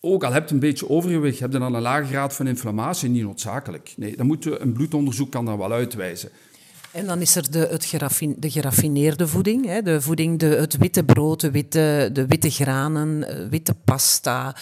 [0.00, 3.08] Ook al heb je een beetje overgewicht, heb je dan een lage graad van inflammatie,
[3.08, 3.94] niet noodzakelijk.
[3.96, 6.30] Nee, dan moet je, een bloedonderzoek kan dat wel uitwijzen.
[6.92, 7.88] En dan is er de, het
[8.38, 9.66] de geraffineerde voeding.
[9.66, 9.82] Hè?
[9.82, 14.56] De voeding, de, het witte brood, de witte, de witte granen, eh, witte pasta.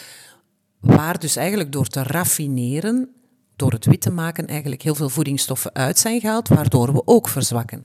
[0.81, 3.11] Waar dus eigenlijk door te raffineren,
[3.57, 7.29] door het wit te maken, eigenlijk heel veel voedingsstoffen uit zijn gehaald, waardoor we ook
[7.29, 7.85] verzwakken.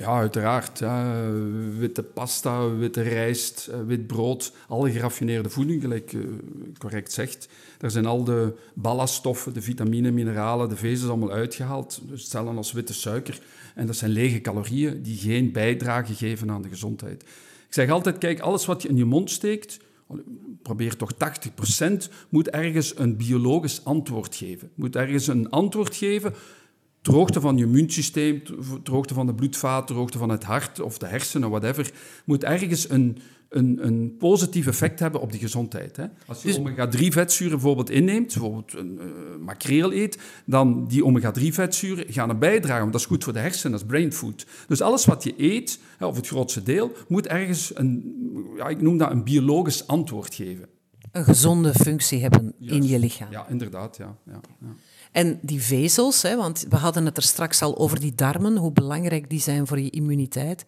[0.00, 0.78] Ja, uiteraard.
[0.78, 1.22] Ja.
[1.78, 6.24] Witte pasta, witte rijst, eh, wit brood, alle geraffineerde voeding, gelijk uh,
[6.78, 7.48] correct zegt.
[7.78, 12.00] Daar zijn al de ballaststoffen, de vitamine, mineralen, de vezels allemaal uitgehaald.
[12.08, 13.40] Dus hetzelfde als witte suiker.
[13.74, 17.22] En dat zijn lege calorieën die geen bijdrage geven aan de gezondheid.
[17.22, 19.80] Ik zeg altijd, kijk, alles wat je in je mond steekt,
[20.62, 21.16] probeer toch 80%,
[22.28, 24.70] moet ergens een biologisch antwoord geven.
[24.74, 26.34] Moet ergens een antwoord geven
[27.02, 28.42] droogte van je immuunsysteem,
[28.82, 31.92] droogte van de bloedvaat, droogte van het hart of de hersenen, whatever,
[32.24, 33.18] moet ergens een,
[33.50, 35.96] een, een positief effect hebben op de gezondheid.
[35.96, 36.04] Hè.
[36.26, 36.58] Als je dus...
[36.58, 42.92] omega-3-vetzuren bijvoorbeeld inneemt, bijvoorbeeld een uh, makreel eet, dan die omega-3-vetzuren gaan er bijdragen, want
[42.92, 44.46] dat is goed voor de hersenen, dat is brain food.
[44.68, 48.14] Dus alles wat je eet, of het grootste deel, moet ergens een,
[48.56, 50.66] ja, ik noem dat een biologisch antwoord geven.
[51.12, 53.30] Een gezonde functie hebben in je lichaam.
[53.30, 53.96] Ja, inderdaad.
[53.96, 54.74] Ja, ja, ja.
[55.12, 58.72] En die vezels, hè, want we hadden het er straks al over die darmen, hoe
[58.72, 60.64] belangrijk die zijn voor je immuniteit.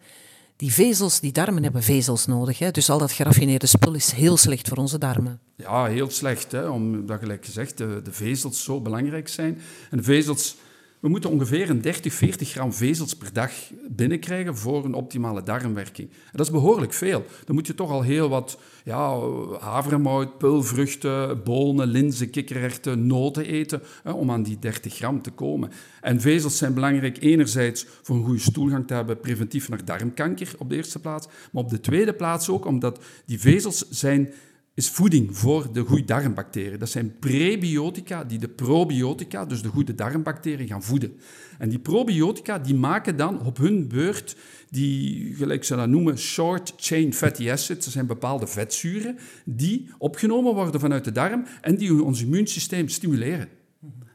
[0.63, 2.59] Die vezels, die darmen hebben vezels nodig.
[2.59, 2.71] Hè?
[2.71, 5.39] Dus al dat geraffineerde spul is heel slecht voor onze darmen.
[5.55, 6.51] Ja, heel slecht.
[6.51, 6.67] Hè?
[6.67, 9.61] Omdat, gelijk gezegd, de, de vezels zo belangrijk zijn.
[9.91, 10.55] En vezels
[11.03, 13.51] we moeten ongeveer een 30, 40 gram vezels per dag
[13.89, 16.09] binnenkrijgen voor een optimale darmwerking.
[16.31, 17.25] Dat is behoorlijk veel.
[17.45, 19.19] Dan moet je toch al heel wat ja,
[19.59, 25.71] havermout, pulvruchten, bonen, linzen, kikkererwten, noten eten hè, om aan die 30 gram te komen.
[26.01, 30.69] En vezels zijn belangrijk enerzijds voor een goede stoelgang te hebben, preventief naar darmkanker op
[30.69, 34.33] de eerste plaats, maar op de tweede plaats ook omdat die vezels zijn
[34.73, 36.79] is voeding voor de goede darmbacteriën.
[36.79, 41.17] Dat zijn prebiotica die de probiotica, dus de goede darmbacteriën, gaan voeden.
[41.57, 44.35] En die probiotica die maken dan op hun beurt
[44.69, 47.85] die, gelijk ze dat noemen, short-chain fatty acids.
[47.85, 53.47] Dat zijn bepaalde vetzuren die opgenomen worden vanuit de darm en die ons immuunsysteem stimuleren.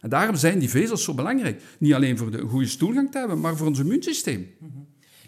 [0.01, 1.63] En daarom zijn die vezels zo belangrijk.
[1.79, 4.47] Niet alleen voor de goede stoelgang te hebben, maar voor ons immuunsysteem.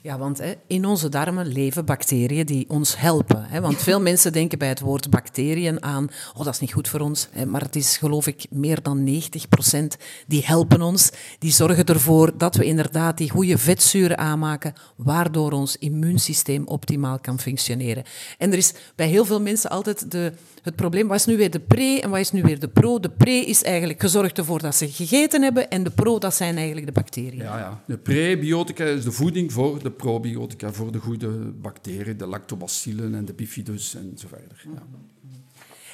[0.02, 3.44] Ja, want in onze darmen leven bacteriën die ons helpen.
[3.44, 6.88] Hè, want veel mensen denken bij het woord bacteriën aan, oh dat is niet goed
[6.88, 7.28] voor ons.
[7.30, 11.10] Hè, maar het is geloof ik meer dan 90 procent die helpen ons.
[11.38, 17.40] Die zorgen ervoor dat we inderdaad die goede vetzuren aanmaken, waardoor ons immuunsysteem optimaal kan
[17.40, 18.04] functioneren.
[18.38, 20.32] En er is bij heel veel mensen altijd de,
[20.62, 23.00] het probleem, wat is nu weer de pre en wat is nu weer de pro?
[23.00, 26.56] De pre is eigenlijk gezorgd ervoor dat ze gegeten hebben en de pro, dat zijn
[26.56, 27.42] eigenlijk de bacteriën.
[27.42, 27.82] Ja, ja.
[27.86, 31.28] De prebiotica is de voeding voor de probiotica voor de goede
[31.60, 34.64] bacteriën, de lactobacillen en de bifidus en zo verder.
[34.74, 34.82] Ja.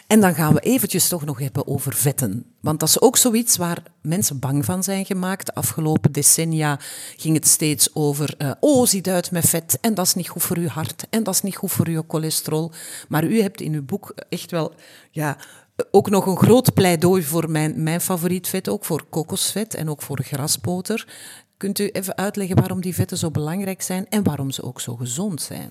[0.07, 2.45] En dan gaan we eventjes toch nog hebben over vetten.
[2.61, 5.47] Want dat is ook zoiets waar mensen bang van zijn gemaakt.
[5.47, 6.81] De afgelopen decennia
[7.17, 10.43] ging het steeds over, uh, oh, ziet uit met vet en dat is niet goed
[10.43, 12.73] voor uw hart en dat is niet goed voor uw cholesterol.
[13.09, 14.75] Maar u hebt in uw boek echt wel
[15.11, 15.39] ja,
[15.91, 20.03] ook nog een groot pleidooi voor mijn, mijn favoriet vet, ook voor kokosvet en ook
[20.03, 21.07] voor grasboter.
[21.57, 24.97] Kunt u even uitleggen waarom die vetten zo belangrijk zijn en waarom ze ook zo
[24.97, 25.71] gezond zijn?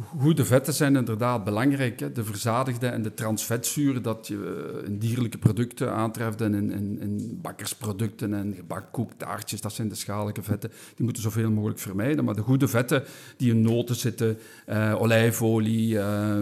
[0.00, 2.00] Goede vetten zijn inderdaad belangrijk.
[2.00, 2.12] Hè?
[2.12, 7.00] De verzadigde en de transvetzuren dat je eh, in dierlijke producten aantreft en in, in,
[7.00, 10.70] in bakkersproducten en gebak, taartjes, dat zijn de schadelijke vetten.
[10.94, 12.24] Die moeten zoveel mogelijk vermijden.
[12.24, 13.02] Maar de goede vetten
[13.36, 16.36] die in noten zitten, uh, olijfolie, uh,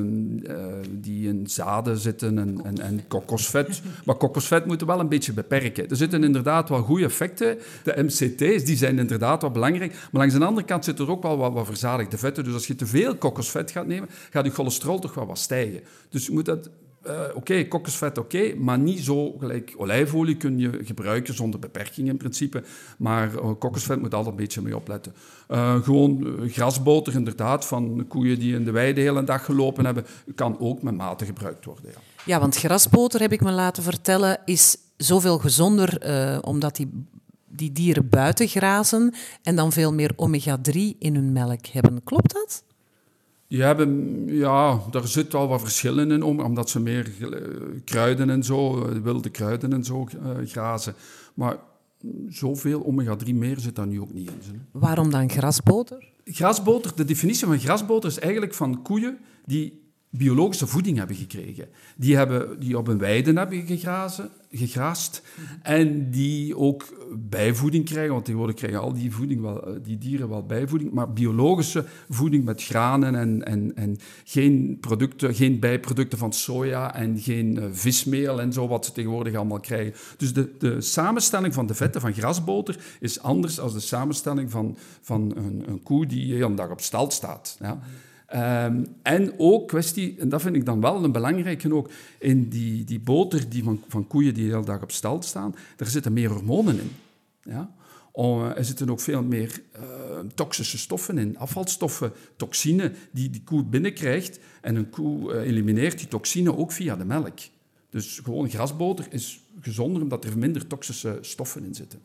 [0.91, 3.83] die in zaden zitten en, en, en, kokosvet.
[4.07, 5.88] Maar kokosvet moeten we wel een beetje beperken.
[5.88, 7.59] Er zitten inderdaad wel goede effecten.
[7.83, 9.93] De MCT's die zijn inderdaad wel belangrijk.
[9.93, 12.45] Maar langs de andere kant zitten er ook wel wat, wat verzadigde vetten.
[12.45, 15.38] Dus als je te veel kokos kokosvet gaat nemen, gaat je cholesterol toch wel wat
[15.38, 15.81] stijgen.
[16.09, 16.70] Dus je moet dat...
[17.07, 22.09] Uh, oké, okay, kokosvet oké, maar niet zo gelijk olijfolie kun je gebruiken zonder beperking
[22.09, 22.62] in principe.
[22.98, 25.14] Maar uh, kokosvet moet altijd een beetje mee opletten.
[25.50, 30.07] Uh, gewoon grasboter inderdaad, van koeien die in de weide de hele dag gelopen hebben,
[30.35, 31.85] kan ook met mate gebruikt worden.
[31.87, 36.00] Ja, ja want grasboter, heb ik me laten vertellen, is zoveel gezonder
[36.44, 37.07] omdat die
[37.55, 42.05] die dieren buiten grazen en dan veel meer omega-3 in hun melk hebben.
[42.05, 42.64] Klopt dat?
[43.53, 47.12] Die hebben, ja, daar zit wel wat verschillen in, omdat ze meer
[47.85, 50.95] kruiden en zo, eh, wilde kruiden en zo uh, grazen.
[51.35, 51.57] Maar
[52.29, 54.62] zoveel omega-3 meer zit daar nu ook niet in.
[54.71, 56.09] Waarom dan grasboter?
[56.25, 59.82] Grasboter, de definitie van grasboter is eigenlijk van koeien die
[60.14, 61.68] biologische voeding hebben gekregen.
[61.96, 65.22] Die, hebben, die op een weide hebben gegrazen, gegraast
[65.62, 70.29] en die ook bijvoeding krijgen, want tegenwoordig krijgen al die, voeding wel, eh, die dieren
[70.29, 76.33] wel bijvoeding, maar biologische voeding met granen en, en, en geen, producten, geen bijproducten van
[76.33, 79.94] soja en geen uh, vismeel en zo, wat ze tegenwoordig allemaal krijgen.
[80.16, 84.77] Dus de, de samenstelling van de vetten van grasboter is anders dan de samenstelling van,
[85.01, 87.57] van een, een koe die een dag op stal staat.
[87.61, 87.81] Ja.
[88.35, 92.85] Um, en ook kwestie, en dat vind ik dan wel een belangrijke ook, in die,
[92.85, 96.12] die boter die van, van koeien die de hele dag op stal staan, daar zitten
[96.12, 96.90] meer hormonen in.
[97.42, 97.75] Ja?
[98.12, 99.83] Oh, er zitten ook veel meer uh,
[100.35, 104.38] toxische stoffen in, afvalstoffen, toxine die die koe binnenkrijgt.
[104.61, 107.38] En een koe uh, elimineert die toxine ook via de melk.
[107.90, 112.01] Dus gewoon grasboter is gezonder omdat er minder toxische stoffen in zitten.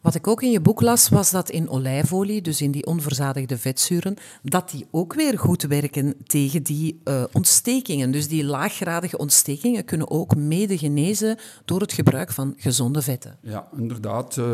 [0.00, 3.58] Wat ik ook in je boek las, was dat in olijfolie, dus in die onverzadigde
[3.58, 8.10] vetzuren, dat die ook weer goed werken tegen die uh, ontstekingen.
[8.10, 13.38] Dus die laaggradige ontstekingen kunnen ook mede genezen door het gebruik van gezonde vetten.
[13.42, 14.36] Ja, inderdaad.
[14.36, 14.52] Uh,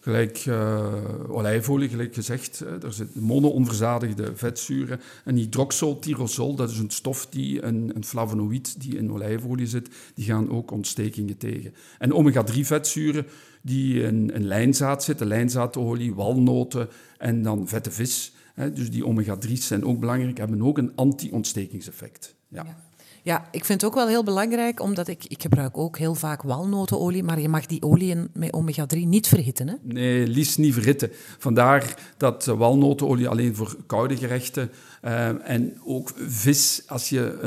[0.00, 0.86] gelijk uh,
[1.28, 5.00] olijfolie, gelijk gezegd, er zitten mono-onverzadigde vetzuren.
[5.24, 10.24] En hydroxyltyrosol, dat is een stof, die, een, een flavonoïd die in olijfolie zit, die
[10.24, 11.74] gaan ook ontstekingen tegen.
[11.98, 13.26] En omega-3 vetzuren,
[13.60, 18.32] die in, in lijnzaad zitten, lijnzaadolie, walnoten en dan vette vis.
[18.54, 22.34] Hè, dus die omega-3's zijn ook belangrijk, hebben ook een anti-ontstekingseffect.
[22.48, 22.62] ja.
[22.64, 22.88] ja.
[23.22, 26.42] Ja, ik vind het ook wel heel belangrijk, omdat ik, ik gebruik ook heel vaak
[26.42, 29.68] walnotenolie, maar je mag die olie met omega-3 niet verhitten.
[29.68, 29.74] Hè?
[29.82, 31.10] Nee, liefst niet verhitten.
[31.38, 37.38] Vandaar dat walnotenolie alleen voor koude gerechten en ook vis, als je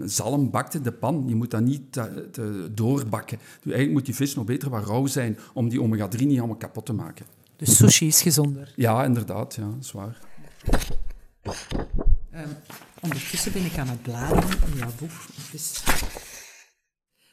[0.00, 3.38] uh, zalm bakt in de pan, je moet dat niet te, te doorbakken.
[3.38, 6.56] Dus eigenlijk moet die vis nog beter wat rauw zijn om die omega-3 niet allemaal
[6.56, 7.26] kapot te maken.
[7.56, 8.72] Dus sushi is gezonder?
[8.76, 10.18] Ja, inderdaad, ja, zwaar.
[12.34, 12.56] Um,
[13.00, 15.10] ondertussen ben ik aan het bladeren in jouw boek.
[15.52, 15.82] Dus...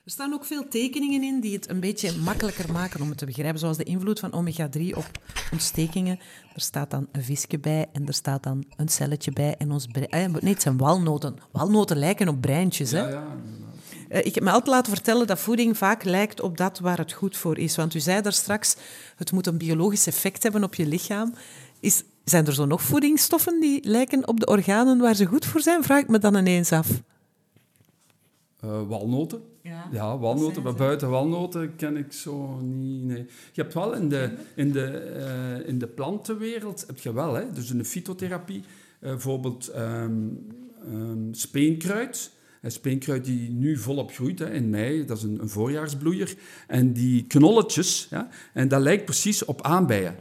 [0.05, 3.25] Er staan ook veel tekeningen in die het een beetje makkelijker maken om het te
[3.25, 5.09] begrijpen, zoals de invloed van omega-3 op
[5.51, 6.19] ontstekingen.
[6.53, 9.55] Er staat dan een visje bij en er staat dan een celletje bij.
[9.57, 11.35] En ons brein, eh, nee, het zijn walnoten.
[11.51, 12.91] Walnoten lijken op breintjes.
[12.91, 12.99] Hè?
[12.99, 13.25] Ja, ja.
[14.09, 17.13] Uh, ik heb me altijd laten vertellen dat voeding vaak lijkt op dat waar het
[17.13, 17.75] goed voor is.
[17.75, 18.75] Want u zei daar straks,
[19.15, 21.33] het moet een biologisch effect hebben op je lichaam.
[21.79, 25.61] Is, zijn er zo nog voedingsstoffen die lijken op de organen waar ze goed voor
[25.61, 25.83] zijn?
[25.83, 26.87] Vraag ik me dan ineens af.
[28.65, 29.41] Uh, walnoten.
[29.62, 30.63] Ja, ja walnoten.
[30.63, 33.04] Maar buiten walnoten ken ik zo niet.
[33.04, 33.25] Nee.
[33.51, 35.15] Je hebt wel in de, in de,
[35.62, 40.47] uh, in de plantenwereld, heb je wel, hè, dus in de fytotherapie, uh, bijvoorbeeld um,
[40.93, 42.34] um, speenkruid.
[42.67, 46.36] Speenkruid die nu volop groeit hè, in mei, dat is een, een voorjaarsbloeier.
[46.67, 50.15] En die knolletjes, ja, en dat lijkt precies op aanbijen.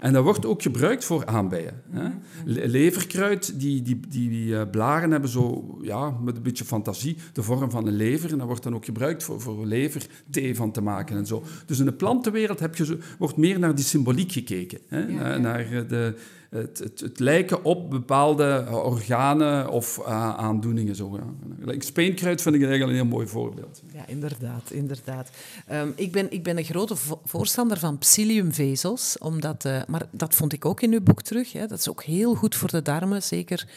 [0.00, 1.82] En dat wordt ook gebruikt voor aanbijen.
[1.90, 2.08] Hè.
[2.44, 7.70] Leverkruid, die, die, die uh, blaren hebben zo, ja, met een beetje fantasie, de vorm
[7.70, 8.32] van een lever.
[8.32, 11.42] En dat wordt dan ook gebruikt voor, voor leverthee van te maken en zo.
[11.66, 14.78] Dus in de plantenwereld heb je zo, wordt meer naar die symboliek gekeken.
[14.88, 15.38] Hè, ja, ja.
[15.38, 16.14] Naar de
[16.50, 20.96] het, het, het, lijken op bepaalde organen of uh, aandoeningen.
[20.96, 21.18] Zo,
[21.66, 21.74] ja.
[21.78, 23.82] Speenkruid vind ik eigenlijk een heel mooi voorbeeld.
[23.92, 24.70] Ja, inderdaad.
[24.70, 25.30] inderdaad.
[25.72, 30.52] Um, ik, ben, ik ben een grote voorstander van psylliumvezels, omdat, uh, maar dat vond
[30.52, 31.52] ik ook in uw boek terug.
[31.52, 31.66] Hè.
[31.66, 33.68] Dat is ook heel goed voor de darmen, zeker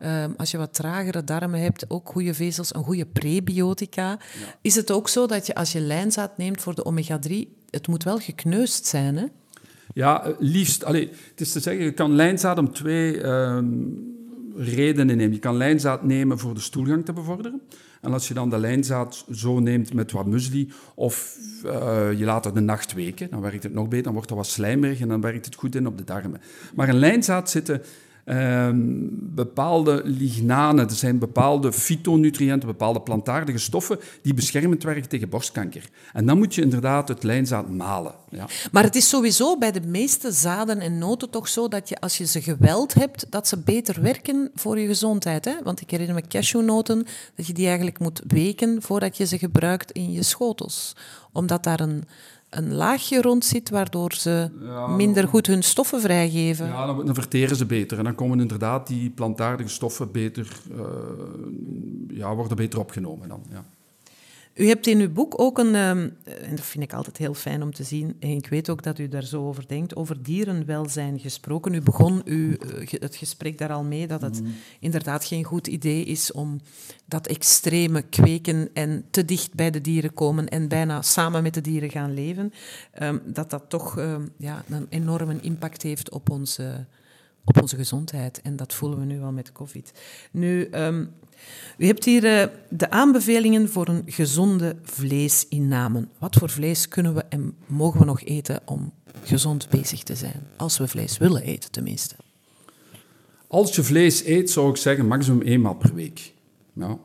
[0.00, 0.24] ja.
[0.24, 4.08] um, als je wat tragere darmen hebt, ook goede vezels, een goede prebiotica.
[4.08, 4.18] Ja.
[4.60, 7.32] Is het ook zo dat je als je lijnzaad neemt voor de omega-3,
[7.70, 9.26] het moet wel gekneusd zijn, hè?
[9.96, 10.84] Ja, eh, liefst.
[10.84, 14.14] Allee, het is te zeggen, je kan lijnzaad om twee um,
[14.56, 15.32] redenen nemen.
[15.32, 17.60] Je kan lijnzaad nemen voor de stoelgang te bevorderen.
[18.00, 22.44] En als je dan de lijnzaad zo neemt met wat muesli, of uh, je laat
[22.44, 25.08] het de nacht weken, dan werkt het nog beter, dan wordt het wat slijmerig en
[25.08, 26.40] dan werkt het goed in op de darmen.
[26.74, 27.82] Maar in lijnzaad zitten
[28.28, 35.88] Um, bepaalde lignanen, er zijn bepaalde fytonutriënten, bepaalde plantaardige stoffen die beschermend werken tegen borstkanker.
[36.12, 38.14] En dan moet je inderdaad het lijnzaad malen.
[38.30, 38.46] Ja.
[38.72, 42.18] Maar het is sowieso bij de meeste zaden en noten toch zo dat je als
[42.18, 45.44] je ze geweld hebt, dat ze beter werken voor je gezondheid.
[45.44, 45.54] Hè?
[45.62, 49.92] Want ik herinner me cashewnoten, dat je die eigenlijk moet weken voordat je ze gebruikt
[49.92, 50.96] in je schotels.
[51.32, 52.04] Omdat daar een
[52.56, 56.66] een laagje rond zit, waardoor ze ja, minder goed hun stoffen vrijgeven.
[56.66, 57.98] Ja, dan, dan, verteren ze beter.
[57.98, 60.84] En dan komen inderdaad die plantaardige stoffen beter, uh,
[62.08, 63.28] ja, worden beter opgenomen.
[63.28, 63.64] Dan, ja.
[64.56, 67.62] U hebt in uw boek ook een, ehm, en dat vind ik altijd heel fijn
[67.62, 71.18] om te zien, en ik weet ook dat u daar zo over denkt, over dierenwelzijn
[71.18, 71.74] gesproken.
[71.74, 74.54] U begon u, eh, het gesprek daar al mee dat het mm.
[74.80, 76.60] inderdaad geen goed idee is om
[77.04, 81.60] dat extreme kweken en te dicht bij de dieren komen en bijna samen met de
[81.60, 82.52] dieren gaan leven,
[83.02, 86.86] um, dat dat toch um, ja, een enorme impact heeft op onze,
[87.44, 88.40] op onze gezondheid.
[88.42, 89.92] En dat voelen we nu al met COVID.
[90.30, 90.68] Nu...
[91.78, 96.08] U hebt hier uh, de aanbevelingen voor een gezonde vleesinname.
[96.18, 100.42] Wat voor vlees kunnen we en mogen we nog eten om gezond bezig te zijn?
[100.56, 102.14] Als we vlees willen eten, tenminste.
[103.46, 106.32] Als je vlees eet, zou ik zeggen maximum eenmaal per week.
[106.72, 106.98] Ja,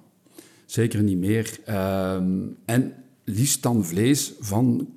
[0.66, 1.60] zeker niet meer.
[1.68, 2.14] Uh,
[2.66, 4.88] en liefst dan vlees van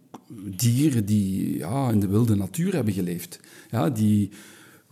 [0.57, 3.41] dieren die ja, in de wilde natuur hebben geleefd.
[3.71, 4.31] Ja, die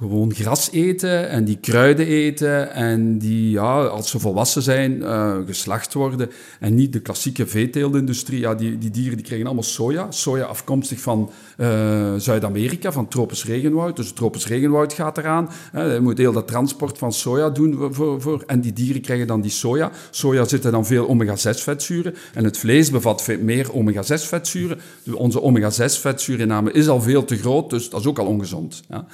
[0.03, 5.37] gewoon gras eten en die kruiden eten en die, ja, als ze volwassen zijn, eh,
[5.47, 6.31] geslacht worden.
[6.61, 8.41] En niet de klassieke veeteeltindustrie.
[8.41, 10.11] Ja, die, die dieren die krijgen allemaal soja.
[10.11, 13.97] Soja afkomstig van eh, Zuid-Amerika, van tropisch regenwoud.
[13.97, 15.51] Dus het tropisch regenwoud gaat eraan.
[15.73, 15.83] Hè.
[15.83, 17.95] Je moet heel dat transport van soja doen.
[17.95, 19.91] Voor, voor, en die dieren krijgen dan die soja.
[20.11, 22.15] Soja zitten dan veel omega-6 vetzuren.
[22.35, 24.81] En het vlees bevat veel meer omega-6 vetzuren.
[25.03, 28.83] Dus onze omega-6 vetzuurinname is al veel te groot, dus dat is ook al ongezond.
[28.89, 29.07] Ja.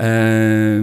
[0.00, 0.80] Uh,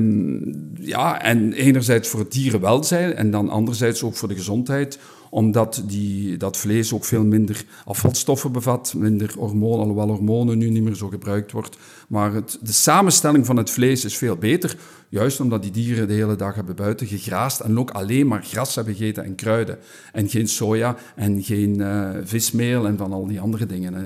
[0.79, 4.99] ja, en enerzijds voor het dierenwelzijn en dan anderzijds ook voor de gezondheid,
[5.29, 10.83] omdat die, dat vlees ook veel minder afvalstoffen bevat, minder hormonen, alhoewel hormonen nu niet
[10.83, 11.77] meer zo gebruikt wordt.
[12.07, 14.77] Maar het, de samenstelling van het vlees is veel beter,
[15.09, 18.75] juist omdat die dieren de hele dag hebben buiten gegraast en ook alleen maar gras
[18.75, 19.77] hebben gegeten en kruiden.
[20.11, 24.01] En geen soja en geen uh, vismeel en van al die andere dingen uh,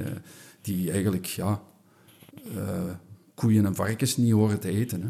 [0.61, 1.61] die eigenlijk, ja...
[2.55, 2.61] Uh,
[3.37, 5.01] koeien en varkens niet horen te eten.
[5.01, 5.07] Hè.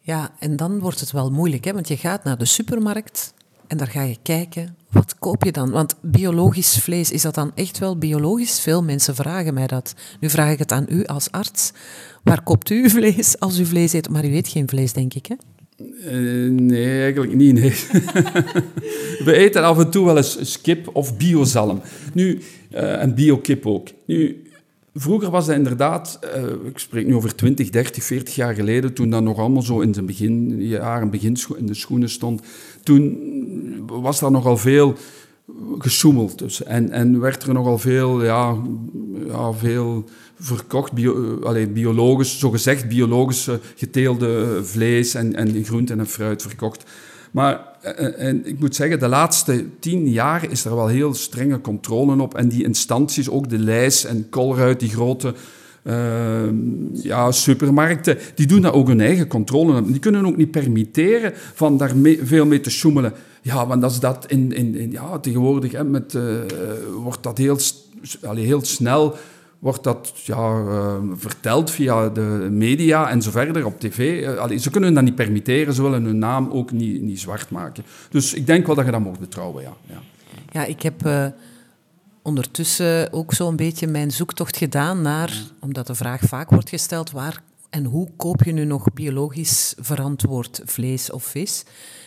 [0.00, 1.72] Ja, en dan wordt het wel moeilijk, hè?
[1.72, 3.34] want je gaat naar de supermarkt
[3.66, 5.70] en daar ga je kijken, wat koop je dan?
[5.70, 8.60] Want biologisch vlees, is dat dan echt wel biologisch?
[8.60, 9.94] Veel mensen vragen mij dat.
[10.20, 11.72] Nu vraag ik het aan u als arts.
[12.22, 14.08] Waar koopt u vlees als u vlees eet?
[14.08, 15.34] Maar u eet geen vlees, denk ik, hè?
[15.78, 17.54] Uh, nee, eigenlijk niet.
[17.54, 17.74] Nee.
[19.24, 21.80] We eten af en toe wel eens kip of biozalm.
[22.14, 22.40] Nu,
[22.72, 23.88] uh, en biokip ook.
[24.06, 24.42] Nu,
[24.94, 29.10] Vroeger was dat inderdaad, uh, ik spreek nu over 20, 30, 40 jaar geleden, toen
[29.10, 32.42] dat nog allemaal zo in zijn beginjaren, begin in de schoenen stond,
[32.82, 33.18] toen
[33.86, 34.94] was daar nogal veel
[35.78, 36.38] gesjoemeld.
[36.38, 36.62] Dus.
[36.62, 38.56] En, en werd er nogal veel, ja,
[39.26, 40.04] ja veel
[40.38, 46.84] verkocht, bio, allez, biologisch, zogezegd biologisch geteelde vlees en, en groenten en fruit verkocht.
[47.30, 51.60] Maar eh, en ik moet zeggen, de laatste tien jaar is er wel heel strenge
[51.60, 52.34] controle op.
[52.34, 55.34] En die instanties, ook de Lijs en Colruyt, die grote
[55.82, 55.94] uh,
[56.92, 59.86] ja, supermarkten, die doen daar ook hun eigen controle op.
[59.86, 63.12] Die kunnen ook niet permitteren van daar veel mee te sjoemelen.
[63.42, 66.22] Ja, want als dat in, in, ja, tegenwoordig met, uh,
[67.02, 67.58] wordt dat heel,
[68.34, 69.16] heel snel
[69.58, 74.22] wordt dat ja, uh, verteld via de media en zo verder op tv.
[74.50, 77.84] Uh, ze kunnen dat niet permitteren, ze willen hun naam ook niet, niet zwart maken.
[78.10, 79.76] Dus ik denk wel dat je dat mag betrouwen, ja.
[79.86, 80.00] Ja,
[80.50, 81.26] ja ik heb uh,
[82.22, 87.42] ondertussen ook zo'n beetje mijn zoektocht gedaan naar, omdat de vraag vaak wordt gesteld, waar
[87.70, 91.64] en hoe koop je nu nog biologisch verantwoord vlees of vis?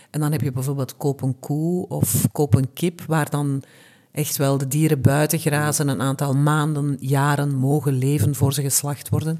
[0.10, 3.64] En dan heb je bijvoorbeeld koop een koe of koop een kip, waar dan
[4.12, 9.10] echt wel de dieren buiten grazen, een aantal maanden, jaren mogen leven voor ze geslacht
[9.10, 9.39] worden.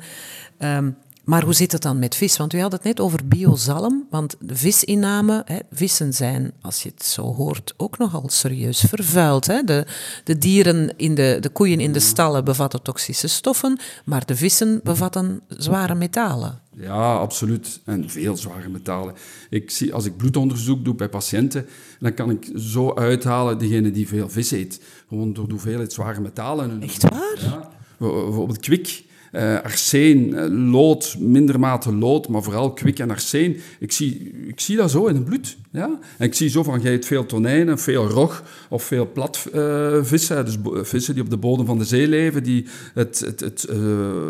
[0.60, 2.38] Um, maar hoe zit het dan met vis?
[2.38, 6.90] Want u had het net over biozalm, want de visinname, hè, vissen zijn, als je
[6.90, 9.48] het zo hoort, ook nogal serieus vervuild.
[9.48, 9.64] Hè?
[9.64, 9.86] De,
[10.24, 14.80] de dieren, in de, de koeien in de stallen bevatten toxische stoffen, maar de vissen
[14.84, 16.60] bevatten zware metalen.
[16.76, 17.82] Ja, absoluut.
[17.86, 19.14] En veel zware metalen.
[19.50, 21.66] Ik zie, als ik bloedonderzoek doe bij patiënten,
[22.00, 24.82] dan kan ik zo uithalen degene die veel vis eet.
[25.08, 26.82] Gewoon door de hoeveelheid zware metalen.
[26.82, 27.40] Echt waar?
[27.40, 27.70] Ja.
[27.98, 33.58] Bijvoorbeeld kwik uh, arsen, uh, lood, minder mate lood, maar vooral kwik en arsen.
[33.80, 35.58] Ik zie, ik zie dat zo in het bloed.
[35.72, 36.00] Ja?
[36.18, 41.14] En ik zie zo van, veel tonijnen, veel rog of veel platvissen, uh, dus vissen
[41.14, 43.68] die op de bodem van de zee leven, die het, het, het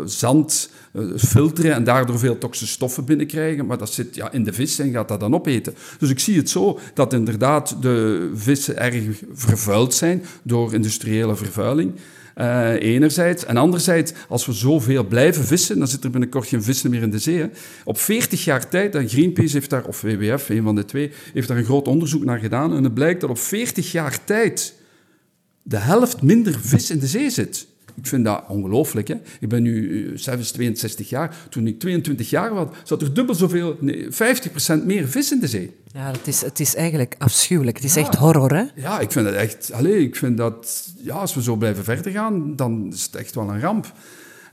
[0.04, 0.70] zand
[1.16, 3.66] filteren en daardoor veel toxische stoffen binnenkrijgen.
[3.66, 5.74] Maar dat zit ja, in de vis en gaat dat dan opeten.
[5.98, 11.92] Dus ik zie het zo dat inderdaad de vissen erg vervuild zijn door industriële vervuiling.
[12.36, 13.44] Uh, enerzijds.
[13.44, 17.10] En anderzijds, als we zoveel blijven vissen, dan zit er binnenkort geen vissen meer in
[17.10, 17.50] de zee.
[17.84, 21.48] Op 40 jaar tijd, en Greenpeace heeft daar, of WWF, een van de twee, heeft
[21.48, 22.76] daar een groot onderzoek naar gedaan.
[22.76, 24.74] En het blijkt dat op 40 jaar tijd
[25.62, 27.66] de helft minder vis in de zee zit.
[27.94, 29.08] Ik vind dat ongelooflijk.
[29.08, 29.14] Hè?
[29.40, 31.36] Ik ben nu zelfs 62 jaar.
[31.48, 35.48] Toen ik 22 jaar was, zat er dubbel zoveel, nee, 50% meer vis in de
[35.48, 35.74] zee.
[35.92, 37.76] Ja, het is, het is eigenlijk afschuwelijk.
[37.76, 38.64] Het is echt horror, hè?
[38.74, 39.72] Ja, ik vind het echt...
[39.72, 40.88] Allez, ik vind dat...
[40.96, 43.92] Ja, als we zo blijven verder gaan, dan is het echt wel een ramp.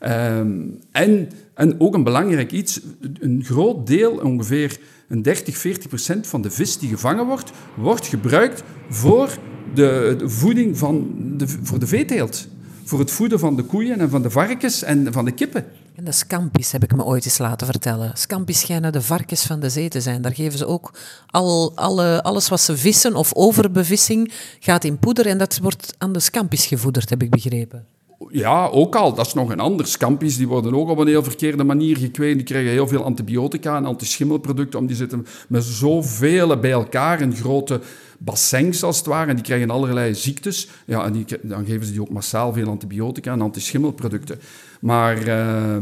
[0.03, 2.79] Um, en, en ook een belangrijk iets,
[3.19, 8.07] een groot deel, ongeveer een 30, 40 procent van de vis die gevangen wordt, wordt
[8.07, 9.37] gebruikt voor
[9.73, 12.47] de, de voeding van de, voor de veeteelt
[12.89, 15.65] voor het voeden van de koeien en van de varkens en van de kippen.
[15.95, 18.11] En de scampi's heb ik me ooit eens laten vertellen.
[18.13, 20.21] Scampi's schijnen de varkens van de zee te zijn.
[20.21, 20.93] Daar geven ze ook
[21.27, 26.13] al, alle, alles wat ze vissen of overbevissing gaat in poeder en dat wordt aan
[26.13, 27.85] de scampi's gevoederd, heb ik begrepen.
[28.27, 29.13] Ja, ook al.
[29.13, 29.87] Dat is nog een ander.
[29.87, 32.35] Scampi's die worden ook op een heel verkeerde manier gekweekt.
[32.35, 34.79] Die krijgen heel veel antibiotica en antischimmelproducten.
[34.79, 37.79] Om die zitten met zoveel bij elkaar in grote
[38.17, 39.29] bassins als het ware.
[39.29, 40.69] En die krijgen allerlei ziektes.
[40.85, 44.39] Ja, en die, dan geven ze die ook massaal veel antibiotica en antischimmelproducten.
[44.81, 45.77] Maar uh,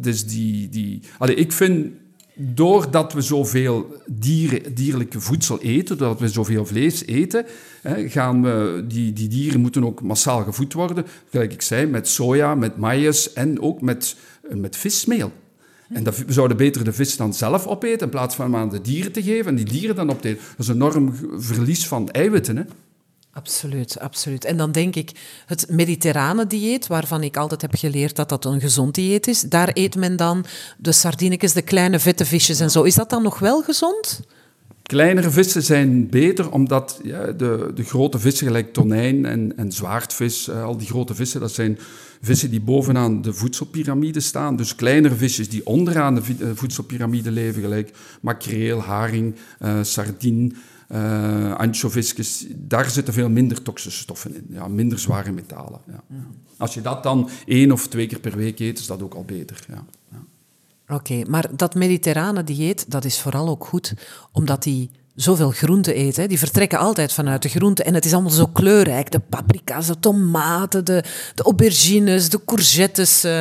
[0.00, 0.68] dus die...
[0.68, 1.86] die allez, ik vind
[2.34, 7.46] doordat we zoveel dieren, dierlijke voedsel eten, doordat we zoveel vlees eten,
[7.82, 11.06] hè, gaan we, die, die dieren moeten ook massaal gevoed worden.
[11.30, 14.16] Gelijk ik zei, met soja, met maïs en ook met,
[14.48, 15.32] met vismeel.
[15.88, 18.80] En we zouden beter de vis dan zelf opeten in plaats van hem aan de
[18.80, 20.42] dieren te geven en die dieren dan opeten.
[20.50, 22.56] Dat is een enorm verlies van eiwitten.
[22.56, 22.62] Hè?
[23.34, 24.44] Absoluut, absoluut.
[24.44, 25.10] En dan denk ik,
[25.46, 29.70] het mediterrane dieet, waarvan ik altijd heb geleerd dat dat een gezond dieet is, daar
[29.72, 30.44] eet men dan
[30.78, 32.82] de sardinekes, de kleine vette visjes en zo.
[32.82, 34.20] Is dat dan nog wel gezond?
[34.82, 40.64] Kleinere vissen zijn beter, omdat de, de grote vissen, gelijk tonijn en, en zwaardvis, uh,
[40.64, 41.78] al die grote vissen, dat zijn
[42.20, 44.56] vissen die bovenaan de voedselpiramide staan.
[44.56, 50.52] Dus kleinere visjes die onderaan de eh, voedselpiramide leven, gelijk makreel, haring, uh, sardine,
[50.88, 51.54] uh,
[52.56, 54.46] daar zitten veel minder toxische stoffen in.
[54.48, 55.80] Ja, minder zware metalen.
[55.86, 56.02] Ja.
[56.56, 59.24] Als je dat dan één of twee keer per week eet, is dat ook al
[59.24, 59.64] beter.
[59.68, 59.84] Ja.
[60.10, 60.94] ja.
[60.94, 63.94] Oké, maar dat mediterrane dieet, dat is vooral ook goed,
[64.32, 66.28] omdat die zoveel groenten eten.
[66.28, 67.84] Die vertrekken altijd vanuit de groenten.
[67.84, 69.10] En het is allemaal zo kleurrijk.
[69.10, 71.04] De paprika's, de tomaten, de,
[71.34, 73.24] de aubergines, de courgettes...
[73.24, 73.40] Uh,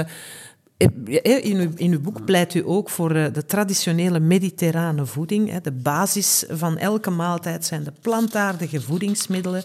[1.21, 5.61] in uw, in uw boek pleit u ook voor eh, de traditionele mediterrane voeding.
[5.61, 9.63] De basis van elke maaltijd zijn de plantaardige voedingsmiddelen.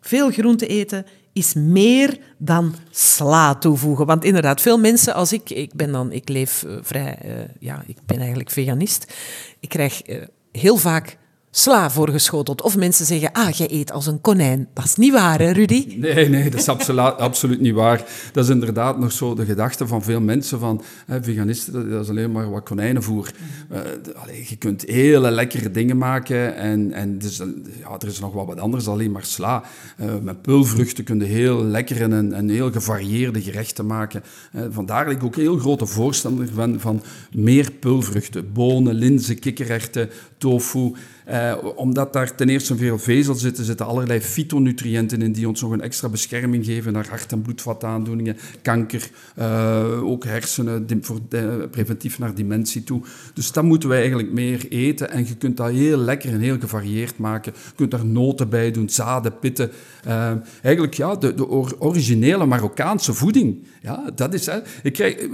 [0.00, 4.06] Veel groente eten is meer dan sla toevoegen.
[4.06, 7.18] Want inderdaad, veel mensen, als ik, ik ben dan, ik leef uh, vrij,
[7.58, 9.14] ja, ik ben eigenlijk veganist.
[9.60, 10.02] Ik krijg
[10.52, 11.18] heel vaak
[11.54, 12.62] sla voorgeschoteld.
[12.62, 14.68] Of mensen zeggen, ah, jij eet als een konijn.
[14.74, 15.94] Dat is niet waar, hè, Rudy?
[15.96, 18.04] Nee, nee, dat is absoluut, absoluut niet waar.
[18.32, 22.08] Dat is inderdaad nog zo de gedachte van veel mensen van hè, veganisten, dat is
[22.08, 23.30] alleen maar wat konijnenvoer.
[23.72, 23.78] Uh,
[24.16, 27.36] allee, je kunt hele lekkere dingen maken en, en dus,
[27.80, 29.62] ja, er is nog wel wat anders dan alleen maar sla.
[30.00, 34.22] Uh, met pulvruchten kun je heel lekkere en, en heel gevarieerde gerechten maken.
[34.56, 38.52] Uh, vandaar dat ik ook heel grote voorstander ben van meer pulvruchten.
[38.52, 40.92] Bonen, linzen, kikkererwten, tofu...
[41.32, 45.70] Uh, omdat daar ten eerste veel vezel zitten, zitten allerlei fytonutriënten in die ons nog
[45.70, 52.18] een extra bescherming geven naar hart- en bloedvataandoeningen, kanker, uh, ook hersenen, voor de, preventief
[52.18, 53.02] naar dementie toe.
[53.34, 56.58] Dus dat moeten wij eigenlijk meer eten en je kunt dat heel lekker en heel
[56.60, 57.52] gevarieerd maken.
[57.54, 59.70] Je kunt daar noten bij doen, zaden, pitten.
[60.62, 63.66] Eigenlijk ja, de, originele Marokkaanse voeding.
[63.82, 64.48] Ja, dat is.
[64.82, 65.28] Ik krijg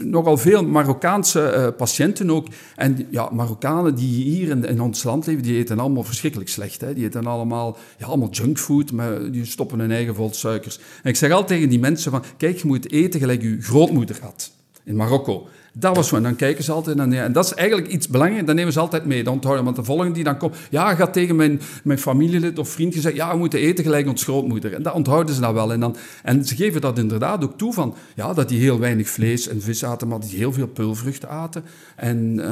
[0.00, 2.46] nogal veel Marokkaanse patiënten ook.
[2.76, 6.80] En ja, Marokkanen die hier in ons land leven, die eten allemaal verschrikkelijk slecht.
[6.80, 6.94] Hè.
[6.94, 10.78] Die eten allemaal, ja, allemaal junkfood, maar die stoppen hun eigen vol suikers.
[11.02, 14.18] En ik zeg altijd tegen die mensen van, kijk, je moet eten gelijk je grootmoeder
[14.20, 14.52] had
[14.84, 15.48] in Marokko.
[15.76, 16.16] Dat was zo.
[16.16, 18.46] En dan kijken ze altijd naar En dat is eigenlijk iets belangrijks.
[18.46, 19.24] Dat nemen ze altijd mee.
[19.24, 19.64] Dan onthouden.
[19.64, 20.56] Want de volgende die dan komt...
[20.70, 23.16] Ja, gaat tegen mijn, mijn familielid of vriend gezegd...
[23.16, 24.74] Ja, we moeten eten gelijk ons grootmoeder.
[24.74, 25.72] En dat onthouden ze dan wel.
[25.72, 27.94] En, dan, en ze geven dat inderdaad ook toe van...
[28.14, 31.64] Ja, dat die heel weinig vlees en vis aten, maar die heel veel pulvruchten aten.
[31.96, 32.44] En uh,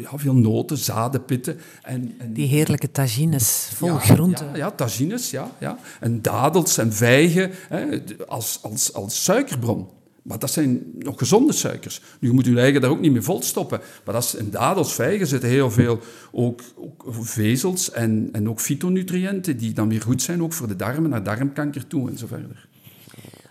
[0.00, 1.58] ja, veel noten, zaden, pitten.
[1.82, 4.46] En, en die heerlijke tagines, vol ja, groenten.
[4.46, 5.78] Ja, ja, tagines, ja, ja.
[6.00, 7.84] En dadels en vijgen hè,
[8.26, 9.88] als, als, als suikerbron.
[10.30, 12.00] Maar dat zijn nog gezonde suikers.
[12.18, 13.80] Nu moet je eigen daar ook niet mee volstoppen.
[14.04, 16.00] Maar dat is, in dadels, vijgen zitten heel veel
[16.32, 20.76] ook, ook, vezels en, en ook fytonutriënten die dan weer goed zijn ook voor de
[20.76, 22.68] darmen, naar darmkanker toe en zo verder.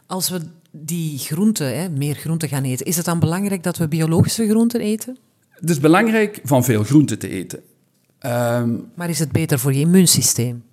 [0.05, 3.87] Als we die groenten, hè, meer groenten gaan eten, is het dan belangrijk dat we
[3.87, 5.17] biologische groenten eten?
[5.49, 7.59] Het is belangrijk van veel groenten te eten.
[8.25, 10.63] Um, maar is het beter voor je immuunsysteem?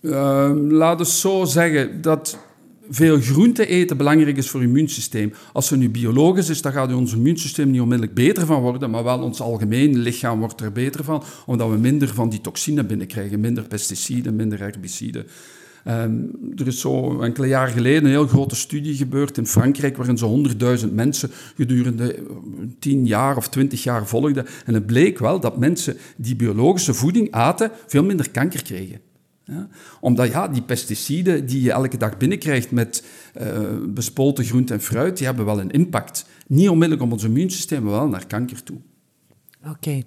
[0.00, 2.38] Um, laat het zo zeggen dat
[2.90, 5.32] veel groente eten belangrijk is voor je immuunsysteem.
[5.52, 9.04] Als het nu biologisch is, dan gaat ons immuunsysteem niet onmiddellijk beter van worden, maar
[9.04, 13.40] wel ons algemeen lichaam wordt er beter van, omdat we minder van die toxine binnenkrijgen,
[13.40, 15.26] minder pesticiden, minder herbiciden.
[15.88, 20.18] Um, er is zo enkele jaar geleden een heel grote studie gebeurd in Frankrijk, waarin
[20.18, 22.18] ze 100.000 mensen gedurende
[22.78, 24.46] 10 jaar of 20 jaar volgden.
[24.64, 29.00] En het bleek wel dat mensen die biologische voeding aten, veel minder kanker kregen.
[29.44, 29.68] Ja?
[30.00, 33.04] Omdat ja, die pesticiden die je elke dag binnenkrijgt met
[33.40, 36.26] uh, bespoten groente en fruit, die hebben wel een impact.
[36.46, 38.76] Niet onmiddellijk op ons immuunsysteem, maar wel naar kanker toe.
[39.68, 40.02] Oké.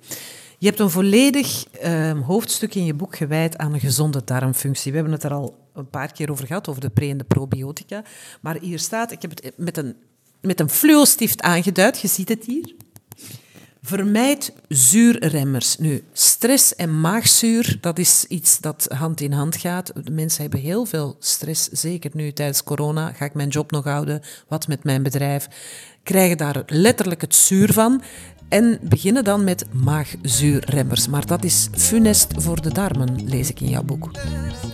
[0.59, 4.91] Je hebt een volledig uh, hoofdstuk in je boek gewijd aan een gezonde darmfunctie.
[4.91, 7.23] We hebben het er al een paar keer over gehad, over de pre- en de
[7.23, 8.03] probiotica.
[8.41, 9.95] Maar hier staat, ik heb het met een,
[10.41, 12.75] met een fluostift aangeduid, je ziet het hier.
[13.88, 15.77] Vermijd zuurremmers.
[15.77, 19.91] Nu, stress en maagzuur, dat is iets dat hand in hand gaat.
[20.03, 23.11] De mensen hebben heel veel stress, zeker nu tijdens corona.
[23.11, 24.21] Ga ik mijn job nog houden?
[24.47, 25.47] Wat met mijn bedrijf?
[26.03, 28.01] Krijgen daar letterlijk het zuur van.
[28.49, 31.07] En beginnen dan met maagzuurremmers.
[31.07, 34.11] Maar dat is funest voor de darmen, lees ik in jouw boek.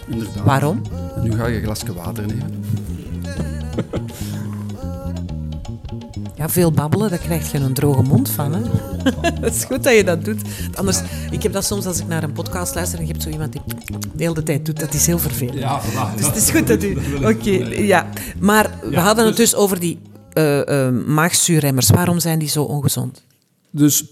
[0.08, 0.46] Inderdaad.
[0.46, 0.82] Waarom?
[1.24, 2.64] Nu ga je een glasje water nemen.
[6.44, 8.54] Ja, veel babbelen, daar krijg je een droge mond van.
[8.54, 8.62] Hè?
[9.42, 10.42] Het is goed dat je dat doet.
[10.76, 13.30] Anders, ik heb dat soms als ik naar een podcast luister en je hebt zo
[13.30, 13.62] iemand die
[14.16, 14.80] de hele tijd doet.
[14.80, 15.60] Dat is heel vervelend.
[15.60, 16.16] Ja, voilà.
[16.18, 16.98] Dus het is goed dat u...
[17.34, 18.10] Oké, ja.
[18.40, 20.00] Maar we Ja, hadden het dus- dus over die
[20.34, 21.90] eh, maagzuurremmers.
[21.90, 23.24] Waarom zijn die zo ongezond?
[23.72, 24.06] Dus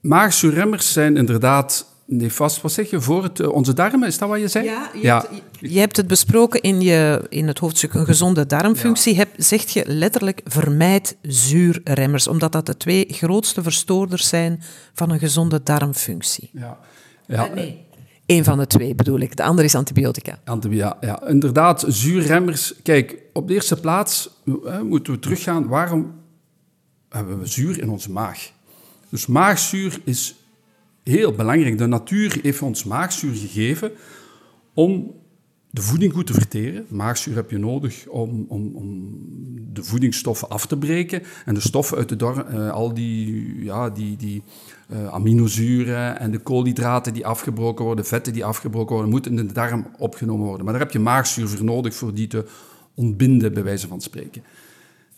[0.00, 2.60] maagzuurremmers zijn inderdaad nefast.
[2.60, 4.08] Wat zeg je voor het, eh, onze darmen?
[4.08, 4.64] Is dat wat je zei?
[4.64, 5.28] je, Hebt,
[5.60, 9.16] je hebt het besproken in, je, in het hoofdstuk een gezonde darmfunctie.
[9.16, 14.62] Heb, zegt je letterlijk vermijd zuurremmers, omdat dat de twee grootste verstoorders zijn
[14.94, 16.50] van een gezonde darmfunctie.
[16.52, 16.78] ja.
[17.26, 17.48] ja.
[17.54, 17.86] nee.
[18.26, 19.36] Eén van de twee bedoel ik.
[19.36, 20.38] De andere is antibiotica.
[20.44, 22.74] Antibi- Ja, ja, inderdaad, zuurremmers.
[22.82, 24.30] Kijk, op de eerste plaats
[24.66, 25.66] eh, moeten we teruggaan.
[25.68, 26.14] Waarom
[27.08, 28.50] hebben we zuur in onze maag?
[29.08, 30.34] Dus maagzuur is
[31.08, 31.78] heel belangrijk.
[31.78, 33.90] De natuur heeft ons maagzuur gegeven
[34.74, 35.14] om
[35.70, 36.86] de voeding goed te verteren.
[36.88, 39.16] Maagzuur heb je nodig om, om, om
[39.72, 41.22] de voedingsstoffen af te breken.
[41.44, 44.42] En de stoffen uit de darm, eh, al die, ja, die, die
[44.88, 49.52] eh, aminozuren en de koolhydraten die afgebroken worden, vetten die afgebroken worden, moeten in de
[49.52, 50.64] darm opgenomen worden.
[50.64, 52.44] Maar daar heb je maagzuur voor nodig voor die te
[52.94, 54.42] ontbinden, bij wijze van spreken.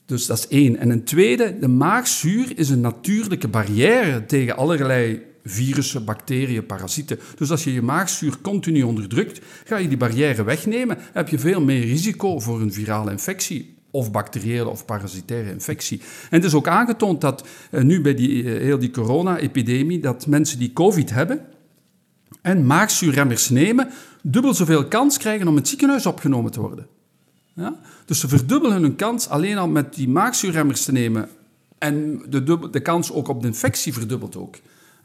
[0.05, 0.76] Dus dat is één.
[0.76, 7.18] En een tweede, de maagzuur is een natuurlijke barrière tegen allerlei virussen, bacteriën, parasieten.
[7.36, 11.61] Dus als je je maagzuur continu onderdrukt, ga je die barrière wegnemen, heb je veel
[11.61, 16.01] meer risico voor een virale infectie of bacteriële of parasitaire infectie.
[16.01, 20.26] En het is ook aangetoond dat eh, nu bij die, eh, heel die corona-epidemie, dat
[20.26, 21.41] mensen die COVID hebben
[22.43, 23.88] en maagzuurremmers nemen,
[24.22, 26.86] dubbel zoveel kans krijgen om in het ziekenhuis opgenomen te worden.
[27.55, 27.80] Ja?
[28.05, 31.28] Dus ze verdubbelen hun kans alleen al met die maagzuurremmers te nemen.
[31.78, 34.57] En de, de kans ook op de infectie verdubbelt ook.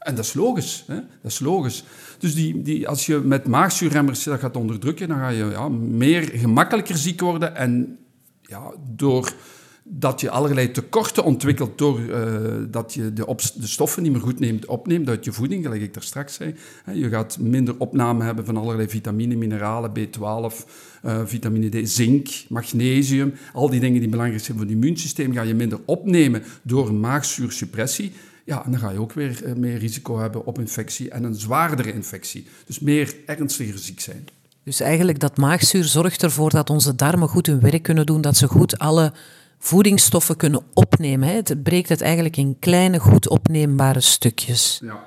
[0.06, 0.84] En dat is logisch.
[0.86, 0.94] Hè?
[0.94, 1.84] Dat is logisch.
[2.18, 6.22] Dus die, die, als je met maagzuurremmers dat gaat onderdrukken, dan ga je ja, meer
[6.22, 7.56] gemakkelijker ziek worden.
[7.56, 7.98] En
[8.42, 9.32] ja, door
[9.88, 14.66] dat je allerlei tekorten ontwikkelt doordat dat je de, de stoffen niet meer goed neemt,
[14.66, 16.54] opneemt uit je voeding, gelijk ik daar straks zei.
[16.92, 20.68] Je gaat minder opname hebben van allerlei vitamine, mineralen, B12,
[21.02, 23.34] eh, vitamine D, zink, magnesium.
[23.52, 28.12] Al die dingen die belangrijk zijn voor het immuunsysteem ga je minder opnemen door maagzuursuppressie.
[28.46, 31.34] Ja, en dan ga je ook weer eh, meer risico hebben op infectie en een
[31.34, 32.46] zwaardere infectie.
[32.66, 34.28] Dus meer ernstiger ziek zijn.
[34.62, 38.36] Dus eigenlijk dat maagzuur zorgt ervoor dat onze darmen goed hun werk kunnen doen, dat
[38.36, 39.12] ze goed alle
[39.58, 41.28] voedingsstoffen kunnen opnemen.
[41.28, 41.34] Hè.
[41.34, 44.80] Het breekt het eigenlijk in kleine, goed opneembare stukjes.
[44.84, 45.04] Ja.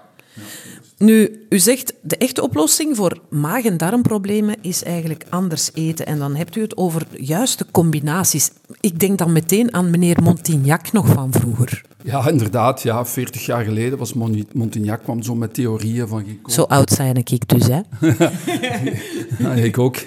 [0.98, 6.06] Nu, u zegt de echte oplossing voor maag- en darmproblemen is eigenlijk anders eten.
[6.06, 8.52] En dan hebt u het over juiste combinaties.
[8.80, 11.89] Ik denk dan meteen aan meneer Montignac nog van vroeger.
[12.04, 12.82] Ja, inderdaad.
[12.82, 17.16] Ja, 40 jaar geleden was Mon- Montignac kwam zo met theorieën van Zo oud zijn
[17.16, 17.80] ik dus, hè?
[19.44, 19.98] Ja, ik ook.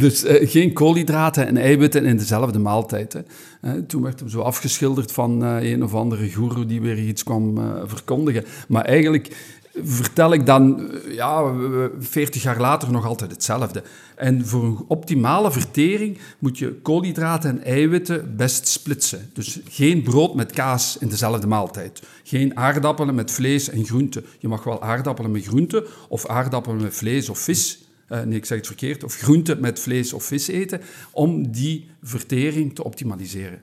[0.00, 3.12] dus eh, geen koolhydraten en eiwitten in dezelfde maaltijd.
[3.12, 3.20] Hè.
[3.60, 7.22] Eh, toen werd hem zo afgeschilderd van eh, een of andere goeroe die weer iets
[7.22, 8.44] kwam verkondigen.
[8.68, 9.36] Maar eigenlijk
[9.82, 11.52] vertel ik dan, ja,
[12.00, 13.82] 40 jaar later nog altijd hetzelfde.
[14.18, 19.30] En voor een optimale vertering moet je koolhydraten en eiwitten best splitsen.
[19.32, 22.02] Dus geen brood met kaas in dezelfde maaltijd.
[22.22, 24.24] Geen aardappelen met vlees en groenten.
[24.38, 27.78] Je mag wel aardappelen met groenten of aardappelen met vlees of vis.
[28.08, 29.04] Eh, nee, ik zeg het verkeerd.
[29.04, 30.80] Of groenten met vlees of vis eten.
[31.10, 33.60] Om die vertering te optimaliseren.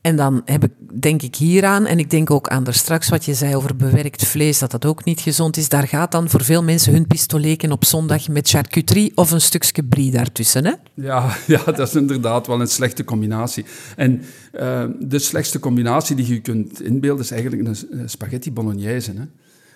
[0.00, 0.72] En dan heb ik,
[1.02, 4.26] denk ik hieraan, en ik denk ook aan daar straks wat je zei over bewerkt
[4.26, 5.68] vlees, dat dat ook niet gezond is.
[5.68, 9.84] Daar gaat dan voor veel mensen hun pistoleken op zondag met charcuterie of een stukje
[9.84, 10.64] brie daartussen.
[10.64, 10.72] Hè?
[10.94, 13.64] Ja, ja, dat is inderdaad wel een slechte combinatie.
[13.96, 14.22] En
[14.52, 19.12] eh, de slechtste combinatie die je kunt inbeelden is eigenlijk een, spaghetti bolognese.
[19.12, 19.24] Hè?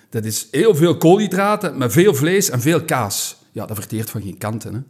[0.09, 3.37] Dat is heel veel koolhydraten met veel vlees en veel kaas.
[3.53, 4.75] Ja, dat verteert van geen kanten.
[4.75, 4.81] Hè?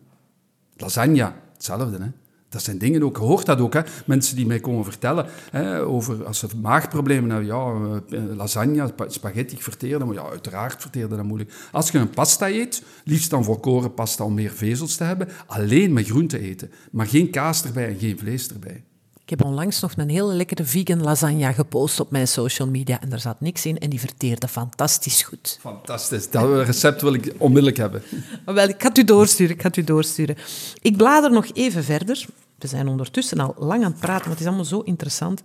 [0.76, 1.98] Lasagne, hetzelfde.
[1.98, 2.08] Hè?
[2.54, 3.80] Dat zijn dingen ook, hoort dat ook, hè?
[4.06, 7.46] mensen die mij komen vertellen hè, over als ze maagproblemen hebben.
[7.46, 7.74] Ja,
[8.10, 9.58] eh, lasagne, spa- spaghetti,
[9.98, 11.52] maar ja, uiteraard verteerde dat moeilijk.
[11.72, 15.92] Als je een pasta eet, liefst dan volkoren pasta om meer vezels te hebben, alleen
[15.92, 18.84] met groente eten, maar geen kaas erbij en geen vlees erbij.
[19.24, 23.08] Ik heb onlangs nog een hele lekkere vegan lasagne gepost op mijn social media en
[23.08, 25.58] daar zat niks in en die verteerde fantastisch goed.
[25.60, 28.02] Fantastisch, dat recept wil ik onmiddellijk hebben.
[28.44, 30.36] Wel, ik ga het u doorsturen, ik ga het u doorsturen.
[30.82, 32.26] Ik blader nog even verder.
[32.58, 35.42] We zijn ondertussen al lang aan het praten, maar het is allemaal zo interessant.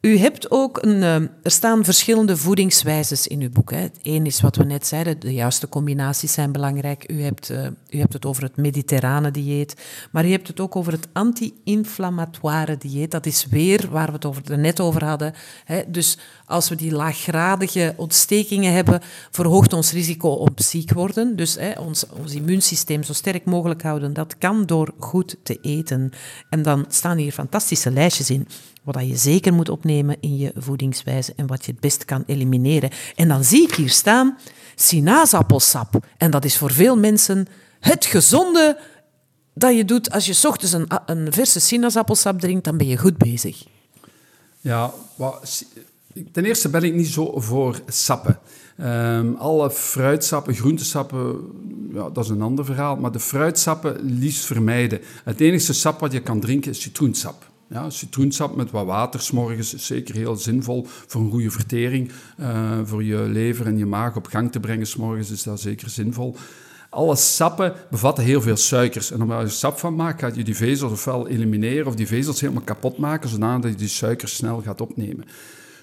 [0.00, 1.02] U hebt ook een...
[1.02, 3.72] eh, er staan verschillende voedingswijzes in uw boek.
[4.02, 7.10] Eén is wat we net zeiden, de juiste combinaties zijn belangrijk.
[7.10, 9.74] U hebt, eh, u hebt het over het mediterrane dieet,
[10.10, 13.10] maar u hebt het ook over het anti-inflammatoire dieet.
[13.10, 15.34] Dat is weer waar we het over, net over hadden.
[15.88, 21.36] Dus als we die laaggradige ontstekingen hebben, verhoogt ons risico op ziek worden.
[21.36, 26.10] Dus ons, ons immuunsysteem zo sterk mogelijk houden, dat kan door goed te eten.
[26.50, 28.48] En dan staan hier fantastische lijstjes in.
[28.94, 32.90] Wat je zeker moet opnemen in je voedingswijze en wat je het best kan elimineren.
[33.14, 34.38] En dan zie ik hier staan
[34.74, 36.06] sinaasappelsap.
[36.16, 37.46] En dat is voor veel mensen
[37.80, 38.78] het gezonde
[39.54, 40.10] dat je doet.
[40.10, 43.64] Als je ochtends een, een verse sinaasappelsap drinkt, dan ben je goed bezig.
[44.60, 44.92] Ja,
[46.32, 48.38] ten eerste ben ik niet zo voor sappen.
[48.76, 51.40] Ehm, alle fruitsappen, groentesappen,
[51.92, 52.96] ja, dat is een ander verhaal.
[52.96, 55.00] Maar de fruitsappen liefst vermijden.
[55.24, 57.54] Het enige sap wat je kan drinken is citroensap.
[57.68, 62.10] Ja, citroensap met wat water 's morgens is zeker heel zinvol voor een goede vertering.
[62.36, 64.96] Eh, voor je lever en je maag op gang te brengen 's
[65.30, 66.36] is dat zeker zinvol.
[66.90, 69.10] Alle sappen bevatten heel veel suikers.
[69.10, 72.40] En omdat je sap van maakt, gaat je die vezels ofwel elimineren of die vezels
[72.40, 75.24] helemaal kapot maken, zodat je die suikers snel gaat opnemen.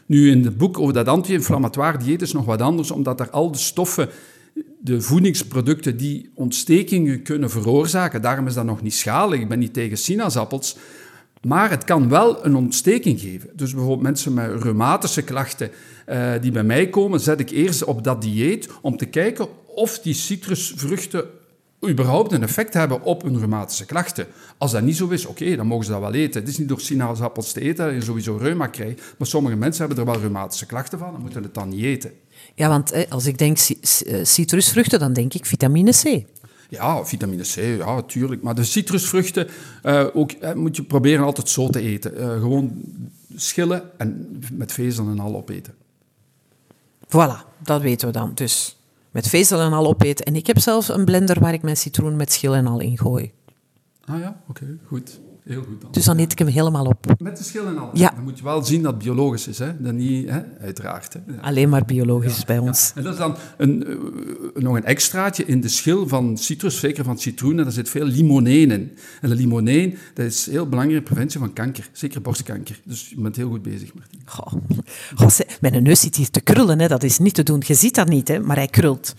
[0.05, 3.51] Nu, in het boek over dat anti-inflammatoire dieet is nog wat anders, omdat daar al
[3.51, 4.09] de stoffen,
[4.79, 9.41] de voedingsproducten die ontstekingen kunnen veroorzaken, daarom is dat nog niet schadelijk.
[9.41, 10.77] Ik ben niet tegen sinaasappels,
[11.43, 13.49] maar het kan wel een ontsteking geven.
[13.53, 15.71] Dus bijvoorbeeld mensen met reumatische klachten
[16.05, 19.99] eh, die bij mij komen, zet ik eerst op dat dieet om te kijken of
[19.99, 21.25] die citrusvruchten
[21.89, 24.27] überhaupt een effect hebben op hun reumatische klachten.
[24.57, 26.41] Als dat niet zo is, oké, dan mogen ze dat wel eten.
[26.41, 29.85] Het is niet door sinaasappels te eten dat je sowieso reuma krijgt, maar sommige mensen
[29.85, 32.11] hebben er wel reumatische klachten van en moeten het dan niet eten.
[32.55, 36.25] Ja, want als ik denk eh, citrusvruchten, dan denk ik vitamine C.
[36.69, 38.41] Ja, vitamine C, ja, tuurlijk.
[38.41, 39.47] Maar de citrusvruchten
[39.81, 42.17] eh, ook, eh, moet je proberen altijd zo te eten.
[42.17, 42.81] Eh, gewoon
[43.35, 45.73] schillen en met vezel en al opeten.
[47.07, 48.31] Voilà, dat weten we dan.
[48.33, 48.77] Dus
[49.11, 50.25] met vezel en al opeten.
[50.25, 52.97] En ik heb zelfs een blender waar ik mijn citroen met schil en al in
[52.97, 53.31] gooi.
[54.05, 55.19] Ah ja, oké, goed.
[55.43, 55.91] Heel goed dan.
[55.91, 57.05] Dus dan eet ik hem helemaal op.
[57.19, 57.89] Met de schil en al.
[57.93, 58.11] Ja.
[58.15, 59.81] Dan moet je wel zien dat het biologisch is, hè.
[59.81, 60.41] Dat niet, hè?
[60.59, 61.19] Uiteraard, hè.
[61.33, 61.39] Ja.
[61.39, 62.91] Alleen maar biologisch bij ons.
[62.95, 67.03] En dat is dan een, eh, nog een extraatje in de schil van citrus, zeker
[67.03, 67.57] van citroen.
[67.57, 68.97] En daar zit veel limoneen in.
[69.21, 71.89] En de limoneen, dat is heel belangrijke preventie van kanker.
[71.91, 72.81] Zeker borstkanker.
[72.83, 74.21] Dus je bent heel goed bezig, Martin.
[74.25, 74.53] Goh.
[75.61, 76.87] Mijn neus zit hier te krullen, hè.
[76.87, 77.63] dat is niet te doen.
[77.65, 79.15] Je ziet dat niet, hè, maar hij krult.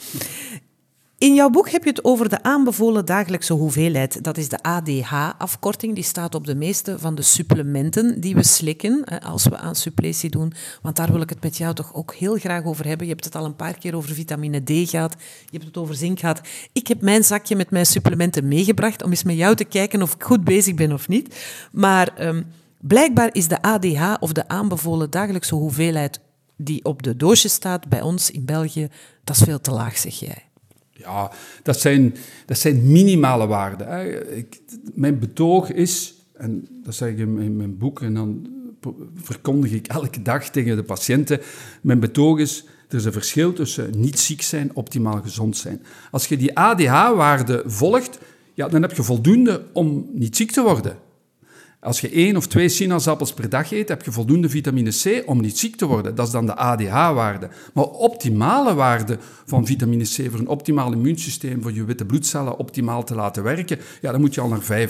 [1.25, 4.25] In jouw boek heb je het over de aanbevolen dagelijkse hoeveelheid.
[4.25, 5.95] Dat is de ADH-afkorting.
[5.95, 10.31] Die staat op de meeste van de supplementen die we slikken als we aan suppletie
[10.31, 10.53] doen.
[10.83, 13.07] Want daar wil ik het met jou toch ook heel graag over hebben.
[13.07, 15.13] Je hebt het al een paar keer over vitamine D gehad.
[15.45, 16.41] Je hebt het over zink gehad.
[16.73, 20.15] Ik heb mijn zakje met mijn supplementen meegebracht om eens met jou te kijken of
[20.15, 21.37] ik goed bezig ben of niet.
[21.73, 22.43] Maar ehm,
[22.81, 26.21] blijkbaar is de ADH of de aanbevolen dagelijkse hoeveelheid
[26.57, 28.89] die op de doosje staat bij ons in België,
[29.25, 30.53] dat is veel te laag, zeg jij.
[30.97, 31.31] Ja,
[31.63, 32.15] dat zijn,
[32.47, 34.37] dat zijn minimale waarden.
[34.37, 34.61] Ik,
[34.95, 38.47] mijn betoog is, en dat zeg ik in, in mijn boek, en dan
[39.15, 41.41] verkondig ik elke dag tegen de patiënten,
[41.81, 45.83] mijn betoog is, er is een verschil tussen niet ziek zijn, optimaal gezond zijn.
[46.11, 48.19] Als je die ADH-waarde volgt,
[48.55, 50.97] ja, dan heb je voldoende om niet ziek te worden.
[51.85, 55.41] Als je één of twee sinaasappels per dag eet, heb je voldoende vitamine C om
[55.41, 56.15] niet ziek te worden.
[56.15, 57.49] Dat is dan de ADH-waarde.
[57.73, 63.05] Maar optimale waarde van vitamine C voor een optimaal immuunsysteem, voor je witte bloedcellen optimaal
[63.05, 64.89] te laten werken, ja, dan moet je al naar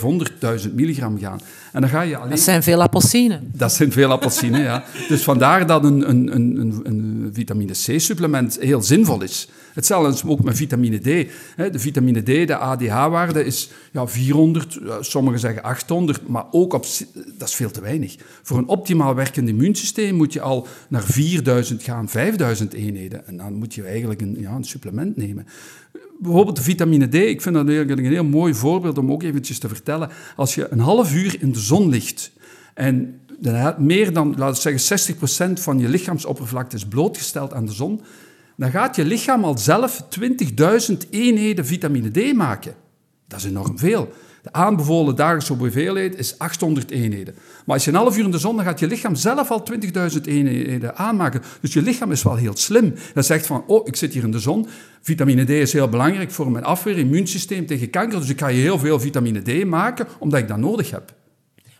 [0.66, 1.40] 500.000 milligram gaan.
[1.72, 2.30] En dan ga je alleen...
[2.30, 3.50] Dat zijn veel appelsinen.
[3.52, 4.84] Dat zijn veel appelsine, ja.
[5.08, 9.48] Dus vandaar dat een, een, een, een vitamine C-supplement heel zinvol is.
[9.74, 11.28] Hetzelfde ook met vitamine D.
[11.72, 16.86] De vitamine D, de ADH-waarde, is ja, 400, ja, sommigen zeggen 800, maar ook op,
[17.38, 18.16] dat is veel te weinig.
[18.42, 23.26] Voor een optimaal werkend immuunsysteem moet je al naar 4000 gaan, 5000 eenheden.
[23.26, 25.46] En dan moet je eigenlijk een, ja, een supplement nemen.
[26.20, 29.58] Bijvoorbeeld de vitamine D, ik vind dat eigenlijk een heel mooi voorbeeld om ook eventjes
[29.58, 30.10] te vertellen.
[30.36, 32.32] Als je een half uur in de zon ligt
[32.74, 33.20] en
[33.78, 35.16] meer dan, laten we zeggen,
[35.50, 38.00] 60% van je lichaamsoppervlakte is blootgesteld aan de zon,
[38.56, 40.04] dan gaat je lichaam al zelf
[40.90, 42.74] 20.000 eenheden vitamine D maken.
[43.26, 44.12] Dat is enorm veel.
[44.42, 47.34] De aanbevolen dagelijkse hoeveelheid is 800 eenheden.
[47.34, 49.64] Maar als je een half uur in de zon, dan gaat je lichaam zelf al
[50.12, 51.42] 20.000 eenheden aanmaken.
[51.60, 52.94] Dus je lichaam is wel heel slim.
[53.14, 54.66] Dat zegt van, oh, ik zit hier in de zon.
[55.00, 58.20] Vitamine D is heel belangrijk voor mijn afweer, immuunsysteem tegen kanker.
[58.20, 61.14] Dus ik ga je heel veel vitamine D maken, omdat ik dat nodig heb.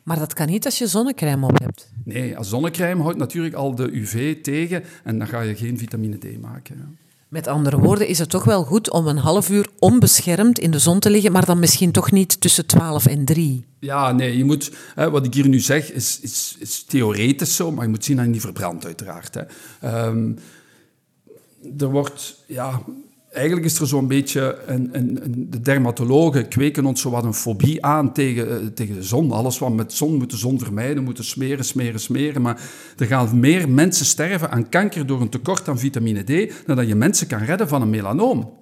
[0.04, 1.90] Maar dat kan niet als je zonnecrème op hebt.
[2.04, 6.18] Nee, als zonnecrème houdt natuurlijk al de UV tegen en dan ga je geen vitamine
[6.18, 6.76] D maken.
[6.76, 7.02] ja.
[7.34, 10.78] Met andere woorden is het toch wel goed om een half uur onbeschermd in de
[10.78, 13.64] zon te liggen, maar dan misschien toch niet tussen 12 en 3.
[13.78, 17.70] Ja, nee, je moet, hè, wat ik hier nu zeg is, is, is theoretisch zo,
[17.70, 19.34] maar je moet zien dat je niet verbrandt, uiteraard.
[19.34, 19.42] Hè.
[19.80, 20.32] Ehm,
[21.78, 22.82] er wordt, ja,
[23.34, 27.34] eigenlijk is er zo'n beetje, een, een, een- de dermatologen kweken ons zo wat een
[27.34, 29.32] fobie aan tegen, eh, tegen de zon.
[29.32, 32.42] Alles wat met zon moet de zon vermijden, moeten smeren, smeren, smeren.
[32.42, 32.60] Maar
[32.96, 36.88] er gaan meer mensen sterven aan kanker door een tekort aan vitamine D, dan dat
[36.88, 38.52] je mensen kan redden van een melanoom.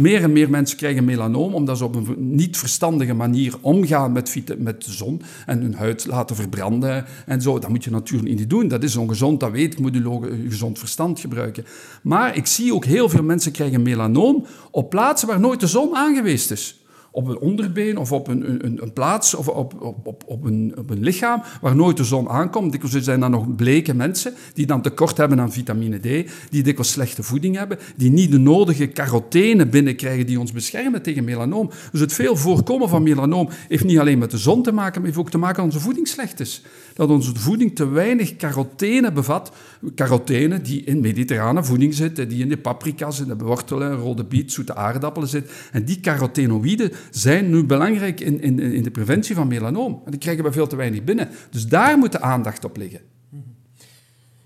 [0.00, 4.42] Meer en meer mensen krijgen melanoom omdat ze op een niet verstandige manier omgaan met,
[4.58, 7.58] met de zon en hun huid laten verbranden en zo.
[7.58, 8.68] Dat moet je natuurlijk niet doen.
[8.68, 9.82] Dat is ongezond, dat weet je.
[9.82, 11.64] moet je gezond verstand gebruiken.
[12.02, 15.96] Maar ik zie ook heel veel mensen krijgen melanoom op plaatsen waar nooit de zon
[15.96, 16.80] aangeweest is
[17.10, 20.74] op een onderbeen of op een, een, een plaats of op, op, op, op, een,
[20.78, 22.72] op een lichaam waar nooit de zon aankomt.
[22.72, 26.90] Dikwijls zijn dat nog bleke mensen die dan tekort hebben aan vitamine D, die dikwijls
[26.90, 31.70] slechte voeding hebben, die niet de nodige carotene binnenkrijgen die ons beschermen tegen melanoom.
[31.92, 35.10] Dus het veel voorkomen van melanoom heeft niet alleen met de zon te maken, maar
[35.10, 36.62] heeft ook te maken dat onze voeding slecht is.
[36.94, 39.52] Dat onze voeding te weinig carotene bevat.
[39.94, 44.52] Carotene die in mediterrane voeding zitten, die in de paprika's, in de wortelen, rode biet,
[44.52, 45.50] zoete aardappelen zit.
[45.72, 50.02] En die carotenoïden zijn nu belangrijk in, in, in de preventie van melanoom.
[50.04, 51.28] En die krijgen we veel te weinig binnen.
[51.50, 53.00] Dus daar moet de aandacht op liggen.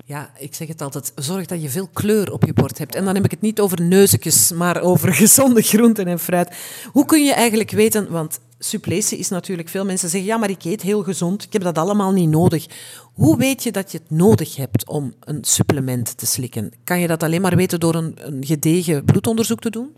[0.07, 2.95] Ja, ik zeg het altijd, zorg dat je veel kleur op je bord hebt.
[2.95, 6.57] En dan heb ik het niet over neuzekjes, maar over gezonde groenten en fruit.
[6.93, 10.65] Hoe kun je eigenlijk weten, want suppletie is natuurlijk, veel mensen zeggen, ja, maar ik
[10.65, 12.67] eet heel gezond, ik heb dat allemaal niet nodig.
[13.13, 16.73] Hoe weet je dat je het nodig hebt om een supplement te slikken?
[16.85, 19.91] Kan je dat alleen maar weten door een, een gedegen bloedonderzoek te doen?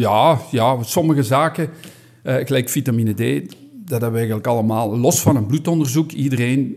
[0.00, 1.70] Ja, ja sommige zaken,
[2.22, 6.12] eh, gelijk vitamine D, dat hebben we eigenlijk allemaal los van een bloedonderzoek.
[6.12, 6.76] Iedereen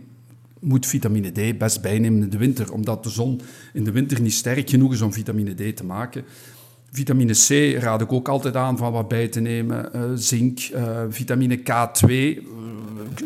[0.60, 3.42] moet vitamine D best bijnemen in de winter, omdat de zon
[3.74, 6.24] in de winter niet sterk genoeg is om vitamine D te maken.
[6.92, 9.90] Vitamine C raad ik ook altijd aan van wat bij te nemen.
[9.96, 12.42] Uh, zink, uh, vitamine K2 uh,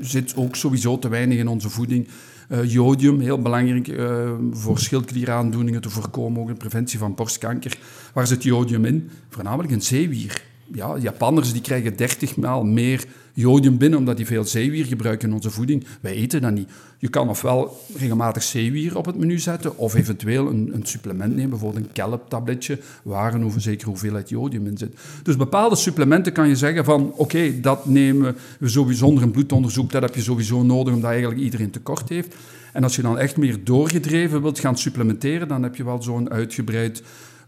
[0.02, 2.08] zit ook sowieso te weinig in onze voeding.
[2.54, 7.78] Uh, jodium, heel belangrijk uh, voor schildklieraandoeningen te voorkomen, ook preventie van borstkanker.
[8.14, 9.10] Waar zit jodium in?
[9.30, 10.44] Voornamelijk in zeewier.
[10.74, 15.34] Ja, Japanners die krijgen 30 maal meer jodium binnen omdat die veel zeewier gebruiken in
[15.34, 15.86] onze voeding.
[16.02, 16.70] Wij eten dat niet.
[16.98, 21.50] Je kan ofwel regelmatig zeewier op het menu zetten of eventueel een, een supplement nemen,
[21.50, 24.96] bijvoorbeeld een kelptabletje waar een zeker hoeveelheid jodium in zit.
[25.24, 29.92] Dus bepaalde supplementen kan je zeggen van oké, dat nemen we sowieso zonder een bloedonderzoek,
[29.92, 32.36] dat heb je sowieso nodig omdat eigenlijk iedereen tekort heeft.
[32.74, 36.30] En als je dan echt meer doorgedreven wilt gaan supplementeren, dan heb je wel zo'n
[36.30, 37.04] uitgebreid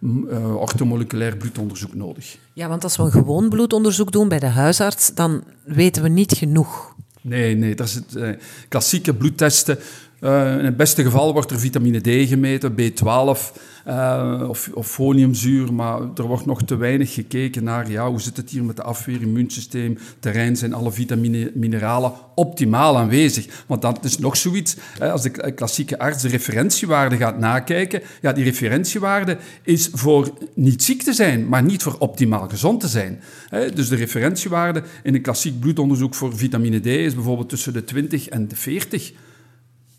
[0.06, 2.38] uh, orthomoleculair bloedonderzoek nodig.
[2.54, 6.34] Ja, want als we een gewoon bloedonderzoek doen bij de huisarts, dan weten we niet
[6.34, 6.96] genoeg.
[7.22, 8.30] Nee, nee, dat is het uh,
[8.68, 9.78] klassieke bloedtesten.
[10.22, 13.58] Uh, in het beste geval wordt er vitamine D gemeten, B12
[13.88, 18.38] uh, of, of, foliumzuur, maar er wordt nog te weinig gekeken naar ja, hoe zit
[18.38, 23.64] het hier met de afweer, immuunsysteem, terrein, zijn alle vitamine, mineralen optimaal aanwezig.
[23.68, 28.34] Want dat is nog zoiets, hè, als de klassieke arts de referentiewaarde gaat nakijken, ja,
[28.34, 33.22] die referentiewaarde is voor niet ziek te zijn, maar niet voor optimaal gezond te zijn.
[33.50, 37.84] Hè, dus de referentiewaarde in een klassiek bloedonderzoek voor vitamine D is bijvoorbeeld tussen de
[37.84, 39.14] 20 en de 40.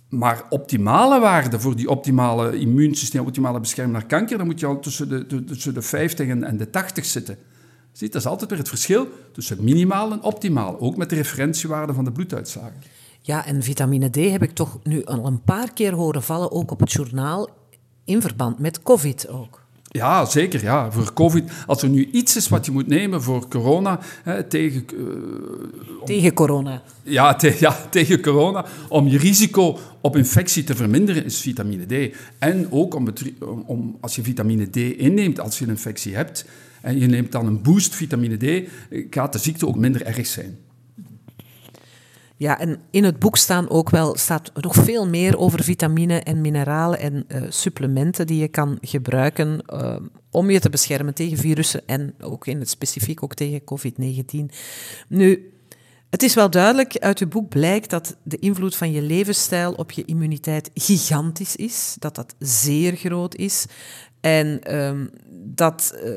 [0.09, 4.81] Maar optimale waarde voor die optimale immuunsysteem, optimale bescherming naar kanker, dan moet je al
[4.81, 7.39] tussen de, tussen de 50 en, en de 80 zitten.
[7.93, 11.93] Ziet, dat is altijd weer het verschil tussen minimaal en optimaal, ook met de referentiewaarde
[11.93, 12.83] van de bloeduitslagen.
[13.21, 16.71] Ja, en vitamine D heb ik toch nu al een paar keer horen vallen, ook
[16.71, 17.49] op het journaal,
[18.05, 19.66] in verband met COVID ook.
[19.97, 20.63] Ja, zeker.
[20.63, 20.93] Ja.
[20.93, 24.85] Voor COVID, als er nu iets is wat je moet nemen voor corona, hè, tegen...
[24.95, 26.83] Uh, om, tegen corona.
[27.03, 28.65] Ja, te, ja, tegen corona.
[28.89, 32.17] Om je risico op infectie te verminderen, is vitamine D.
[32.39, 33.23] En ook om, het,
[33.67, 36.45] om als je vitamine D inneemt als je een infectie hebt,
[36.81, 38.69] en je neemt dan een boost vitamine D,
[39.11, 40.59] gaat de ziekte ook minder erg zijn.
[42.39, 46.41] Ja, en in het boek staan ook wel, staat nog veel meer over vitamine en
[46.41, 49.97] mineralen en uh, supplementen die je kan gebruiken uh,
[50.31, 54.55] om je te beschermen tegen virussen en ook in het specifiek ook tegen COVID-19.
[55.09, 55.53] Nu,
[56.11, 59.91] het is wel duidelijk, uit uw boek blijkt dat de invloed van je levensstijl op
[59.91, 63.67] je immuniteit gigantisch is, dat dat zeer groot is
[64.21, 65.99] en um, dat...
[66.05, 66.11] Uh,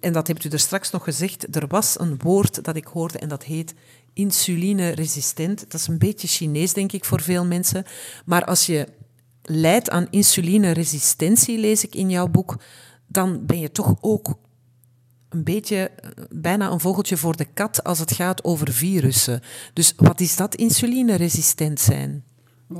[0.00, 3.18] en dat hebt u er straks nog gezegd, er was een woord dat ik hoorde
[3.18, 3.74] en dat heet
[4.14, 5.60] insulineresistent.
[5.70, 7.84] Dat is een beetje Chinees, denk ik, voor veel mensen.
[8.24, 8.88] Maar als je
[9.42, 12.56] lijdt aan insulineresistentie, lees ik in jouw boek,
[13.06, 14.38] dan ben je toch ook
[15.28, 15.90] een beetje
[16.30, 19.40] bijna een vogeltje voor de kat als het gaat over virussen.
[19.72, 22.24] Dus wat is dat insulineresistent zijn?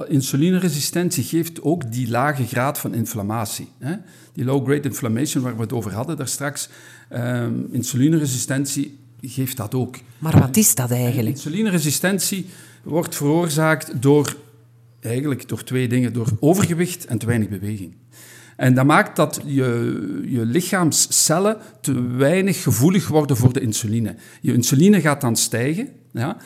[0.09, 3.69] Insulineresistentie geeft ook die lage graad van inflammatie.
[3.79, 3.97] Hè?
[4.33, 6.69] Die low-grade inflammation waar we het over hadden daar straks.
[7.13, 8.99] Um, insulineresistentie
[9.29, 9.97] geeft dat ook.
[10.19, 11.37] Maar wat is dat eigenlijk?
[11.37, 12.47] Insulineresistentie
[12.83, 14.37] wordt veroorzaakt door,
[15.01, 16.13] eigenlijk door twee dingen.
[16.13, 17.95] Door overgewicht en te weinig beweging.
[18.57, 24.15] En dat maakt dat je, je lichaamscellen te weinig gevoelig worden voor de insuline.
[24.41, 25.89] Je insuline gaat dan stijgen.
[26.13, 26.37] Ja?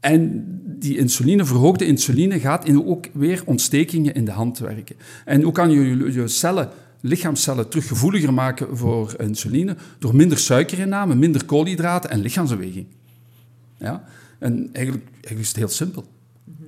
[0.00, 0.44] En
[0.78, 4.96] die insuline, verhoogde insuline, gaat in ook weer ontstekingen in de hand werken.
[5.24, 6.68] En hoe kan je je cellen
[7.02, 12.86] lichaamcellen terug gevoeliger maken voor insuline door minder suikerinname, minder koolhydraten en lichaamsbeweging.
[13.78, 14.04] Ja?
[14.38, 16.04] En eigenlijk, eigenlijk is het heel simpel.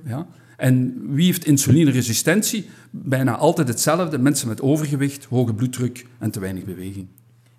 [0.04, 0.26] Ja?
[0.56, 2.68] En wie heeft insulineresistentie?
[2.90, 4.18] Bijna altijd hetzelfde.
[4.18, 7.06] Mensen met overgewicht, hoge bloeddruk en te weinig beweging.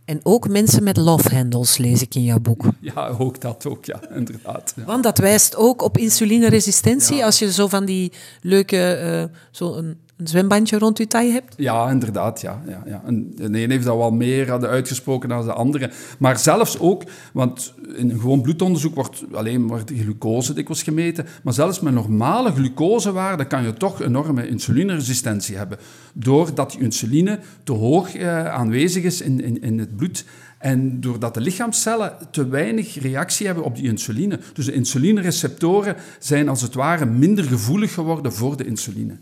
[0.06, 2.66] En ook mensen met love handles lees ik in jouw boek.
[2.80, 4.74] Ja, ook dat ook, ja, inderdaad.
[4.76, 4.84] Ja.
[4.84, 7.26] Want dat wijst ook op insulineresistentie.
[7.26, 8.12] Als je zo van die
[8.42, 11.54] leuke, eh, zo een, een zwembandje rond je taille hebt.
[11.58, 12.42] Ja, inderdaad.
[12.42, 13.02] Ja, ja, ja.
[13.06, 15.92] En de een heeft dat wel meer uitgesproken dan de andere.
[16.20, 17.04] Maar zelfs ook,
[17.34, 21.26] want in een gewoon bloedonderzoek wordt alleen de glucose dikwijls gemeten.
[21.44, 25.78] Maar zelfs met normale glucosewaarden kan je toch enorme insulineresistentie hebben.
[26.14, 30.26] Doordat je insuline te hoog eh, aanwezig is in, in, in het bloed.
[30.58, 34.40] En doordat de lichaamcellen te weinig reactie hebben op die insuline.
[34.54, 39.18] Dus de insulinereceptoren zijn als het ware minder gevoelig geworden voor de insuline.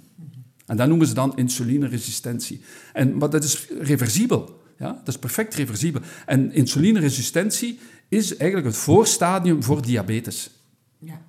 [0.65, 2.61] En dat noemen ze dan insulineresistentie.
[2.93, 4.61] En, maar dat is reversibel.
[4.77, 4.87] Ja?
[4.87, 6.01] Dat is perfect reversibel.
[6.25, 10.49] En insulineresistentie is eigenlijk het voorstadium voor diabetes.
[10.97, 11.21] Ja.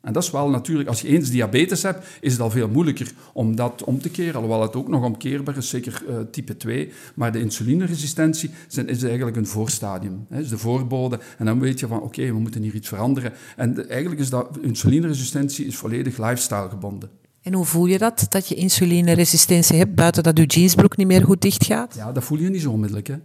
[0.00, 3.12] En dat is wel natuurlijk, als je eens diabetes hebt, is het al veel moeilijker
[3.32, 4.34] om dat om te keren.
[4.34, 6.92] Alhoewel het ook nog omkeerbaar is, zeker uh, type 2.
[7.14, 10.26] Maar de insulineresistentie is eigenlijk een voorstadium.
[10.28, 11.20] Hè, is de voorbode.
[11.38, 13.32] En dan weet je van, oké, we moeten hier iets veranderen.
[13.56, 17.10] En de, eigenlijk is dat, insulineresistentie is volledig lifestyle gebonden.
[17.42, 21.24] En hoe voel je dat, dat je insulineresistentie hebt, buiten dat je jeansbroek niet meer
[21.24, 21.94] goed dicht gaat?
[21.94, 23.06] Ja, dat voel je niet zo onmiddellijk.
[23.06, 23.16] Hè.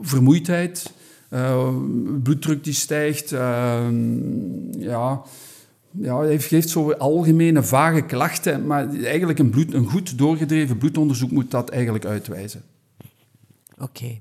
[0.00, 0.92] Vermoeidheid,
[1.30, 1.68] uh,
[2.22, 3.86] bloeddruk die stijgt, uh,
[4.78, 5.22] ja,
[5.90, 11.30] ja, hij geeft zo algemene, vage klachten, maar eigenlijk een, bloed, een goed doorgedreven bloedonderzoek
[11.30, 12.62] moet dat eigenlijk uitwijzen.
[13.78, 14.16] Oké.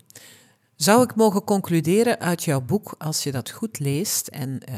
[0.84, 4.76] Zou ik mogen concluderen uit jouw boek, als je dat goed leest en uh,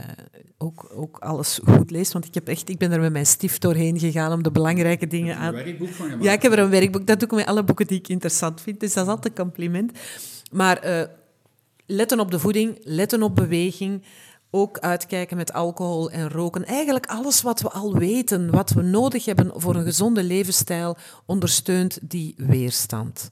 [0.57, 3.61] ook, ook alles goed leest, want ik, heb echt, ik ben er met mijn stift
[3.61, 5.55] doorheen gegaan om de belangrijke dingen aan...
[5.55, 6.23] Een werkboek van gemaakt.
[6.23, 7.07] Ja, ik heb er een werkboek.
[7.07, 9.43] Dat doe ik met alle boeken die ik interessant vind, dus dat is altijd een
[9.45, 9.91] compliment.
[10.51, 11.01] Maar uh,
[11.85, 14.03] letten op de voeding, letten op beweging,
[14.49, 16.65] ook uitkijken met alcohol en roken.
[16.65, 21.99] Eigenlijk alles wat we al weten, wat we nodig hebben voor een gezonde levensstijl, ondersteunt
[22.01, 23.31] die weerstand.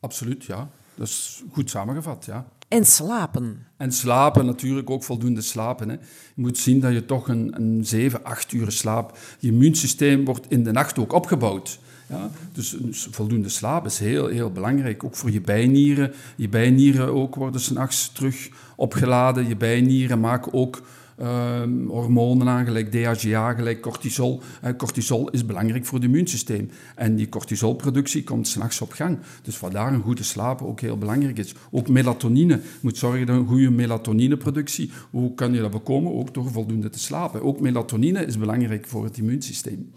[0.00, 0.70] Absoluut, ja.
[0.98, 2.46] Dat is goed samengevat, ja.
[2.68, 3.66] En slapen.
[3.76, 5.88] En slapen, natuurlijk ook voldoende slapen.
[5.88, 5.94] Hè.
[6.34, 9.18] Je moet zien dat je toch een, een 7, 8 uur slaapt.
[9.38, 11.78] Je immuunsysteem wordt in de nacht ook opgebouwd.
[12.08, 12.76] Ja, dus
[13.10, 16.12] voldoende slaap is heel, heel belangrijk, ook voor je bijnieren.
[16.36, 19.48] Je bijnieren ook worden s'nachts terug opgeladen.
[19.48, 20.82] Je bijnieren maken ook
[21.20, 24.42] uh, hormonen aan, gelijk DHGA, gelijk cortisol.
[24.64, 26.70] Uh, cortisol is belangrijk voor het immuunsysteem.
[26.94, 29.18] En die cortisolproductie komt s'nachts op gang.
[29.42, 31.54] Dus vandaar een goede slaap ook heel belangrijk is.
[31.70, 32.60] Ook melatonine.
[32.80, 34.90] Moet zorgen dat een goede melatonineproductie.
[35.10, 36.14] Hoe kan je dat bekomen?
[36.14, 37.42] Ook door voldoende te slapen.
[37.42, 39.92] Ook melatonine is belangrijk voor het immuunsysteem.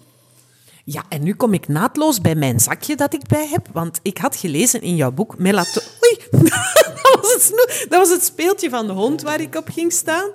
[0.84, 3.68] Ja, en nu kom ik naadloos bij mijn zakje dat ik bij heb.
[3.74, 5.92] Want ik had gelezen in jouw boek melatonine...
[6.06, 6.44] Oei,
[7.04, 10.30] dat was, het dat was het speeltje van de hond waar ik op ging staan.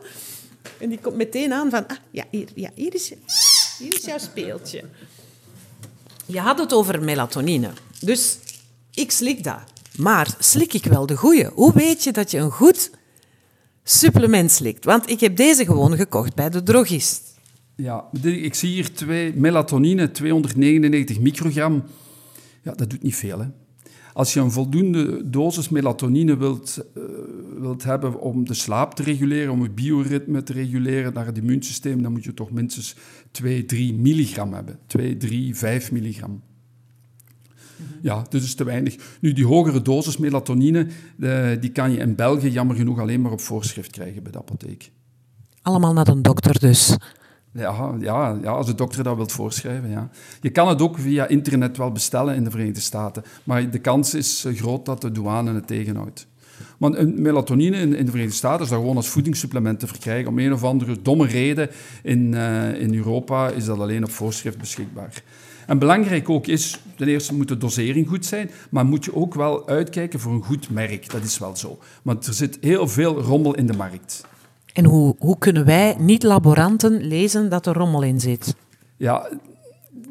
[0.81, 1.87] En die komt meteen aan van...
[1.87, 3.13] Ah, ja, hier, ja, hier, is,
[3.79, 4.85] hier is jouw speeltje.
[6.27, 7.71] Je had het over melatonine.
[8.01, 8.39] Dus
[8.95, 9.61] ik slik dat.
[9.97, 11.47] Maar slik ik wel de goeie?
[11.47, 12.91] Hoe weet je dat je een goed
[13.83, 14.85] supplement slikt?
[14.85, 17.35] Want ik heb deze gewoon gekocht bij de drogist.
[17.77, 21.85] Ja, ik zie hier twee melatonine, 299 microgram.
[22.63, 23.39] Ja, dat doet niet veel.
[23.39, 23.47] Hè.
[24.13, 27.03] Als je een voldoende dosis melatonine wilt, uh,
[27.59, 32.03] wilt hebben om de slaap te reguleren, om je bioritme te reguleren naar het immuunsysteem,
[32.03, 32.97] dan moet je toch minstens
[33.31, 34.79] 2, 3 milligram hebben.
[34.87, 36.43] 2, 3, 5 milligram.
[38.03, 38.97] Ja, dus is te weinig.
[39.21, 40.87] Nu, die hogere dosis melatonine,
[41.17, 44.39] de, die kan je in België jammer genoeg alleen maar op voorschrift krijgen bij de
[44.39, 44.91] apotheek.
[45.63, 46.97] Allemaal naar een dokter dus.
[47.53, 49.91] Ja, ja, ja, als de dokter dat wilt voorschrijven.
[49.91, 50.09] Ja.
[50.41, 54.15] Je kan het ook via internet wel bestellen in de Verenigde Staten, maar de kans
[54.15, 56.27] is eh, groot dat de douane het tegenhoudt.
[56.79, 60.29] Want melatonine in, in, de Verenigde Staten is dat gewoon als voedingssupplement te verkrijgen.
[60.29, 61.71] Om een of andere domme reden
[62.03, 65.23] in, uh, in Europa is dat alleen op voorschrift beschikbaar.
[65.67, 69.35] En belangrijk ook is, ten eerste moet de dosering goed zijn, maar moet je ook
[69.35, 71.11] wel uitkijken voor een goed merk.
[71.11, 71.79] Dat is wel zo.
[72.03, 74.25] Want er zit heel veel rommel in de markt.
[74.73, 78.55] En hoe, hoe kunnen wij, niet-laboranten, lezen dat er rommel in zit?
[78.97, 79.29] Ja,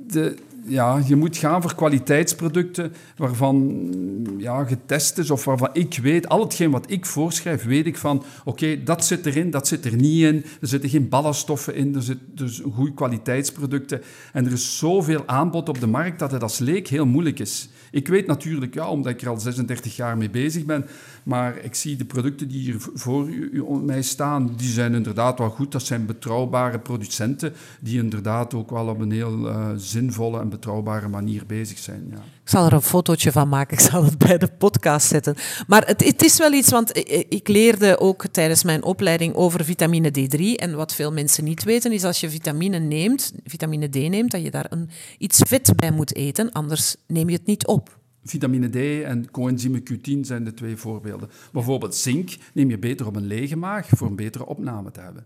[0.08, 0.38] de,
[0.68, 3.90] ja, je moet gaan voor kwaliteitsproducten waarvan
[4.38, 8.24] ja, getest is of waarvan ik weet, al hetgeen wat ik voorschrijf, weet ik van,
[8.44, 12.02] oké, dat zit erin, dat zit er niet in, er zitten geen ballaststoffen in, er
[12.02, 14.02] zitten dus goede kwaliteitsproducten.
[14.34, 17.70] En er is zoveel aanbod op de markt dat het als leek heel moeilijk is.
[17.92, 20.86] Ik weet natuurlijk, ja, omdat ik er al 36 jaar mee bezig ben,
[21.26, 25.50] maar ik zie de producten die hier voor u, mij staan, die zijn inderdaad wel
[25.50, 25.72] goed.
[25.72, 31.08] Dat zijn betrouwbare producenten die inderdaad ook wel op een heel eh, zinvolle en betrouwbare
[31.08, 32.08] manier bezig zijn.
[32.12, 32.18] Ja.
[32.18, 35.36] Ik zal er een fotootje van maken, ik zal het bij de podcast zetten.
[35.68, 39.66] Maar het, het is wel iets, want i- ik leerde ook tijdens mijn opleiding over
[39.66, 40.40] vitamine D3.
[40.56, 44.42] En wat veel mensen niet weten, is als je vitamine neemt, vitamine D neemt, dat
[44.44, 47.98] je daar een, iets vet bij moet eten, anders neem je het niet op.
[48.26, 51.30] Vitamine D en coenzyme Q10 zijn de twee voorbeelden.
[51.52, 55.26] Bijvoorbeeld zink neem je beter op een lege maag voor een betere opname te hebben.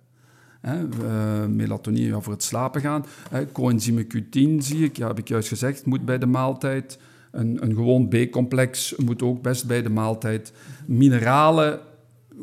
[0.62, 3.06] Hè, eh, melatonine voor het slapen gaan.
[3.30, 7.00] Hè, coenzyme Q10 zie ik, ja, heb ik juist gezegd, moet bij de maaltijd.
[7.32, 10.54] Een, een gewoon B-complex moet ook best bij de maaltijd.
[10.86, 11.80] Mineralen,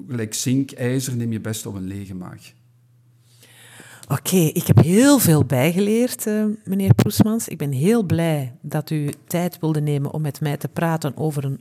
[0.09, 2.53] gelijk zink, ijzer, neem je best op een lege maag.
[4.09, 7.49] Oké, ik heb heel veel bijgeleerd, eh, meneer Proesmans.
[7.49, 11.45] Ik ben heel blij dat u tijd wilde nemen om met mij te praten over
[11.45, 11.61] een,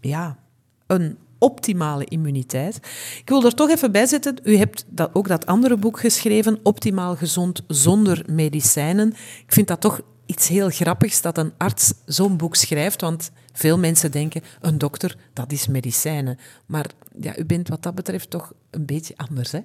[0.00, 0.38] ja,
[0.86, 2.76] een optimale immuniteit.
[3.20, 6.60] Ik wil er toch even bij zetten, u hebt dat, ook dat andere boek geschreven,
[6.62, 9.08] Optimaal gezond zonder medicijnen.
[9.46, 13.78] Ik vind dat toch iets heel grappigs dat een arts zo'n boek schrijft, want veel
[13.78, 16.38] mensen denken, een dokter, dat is medicijnen.
[16.66, 16.86] Maar
[17.20, 19.60] ja, u bent wat dat betreft toch een beetje anders, hè?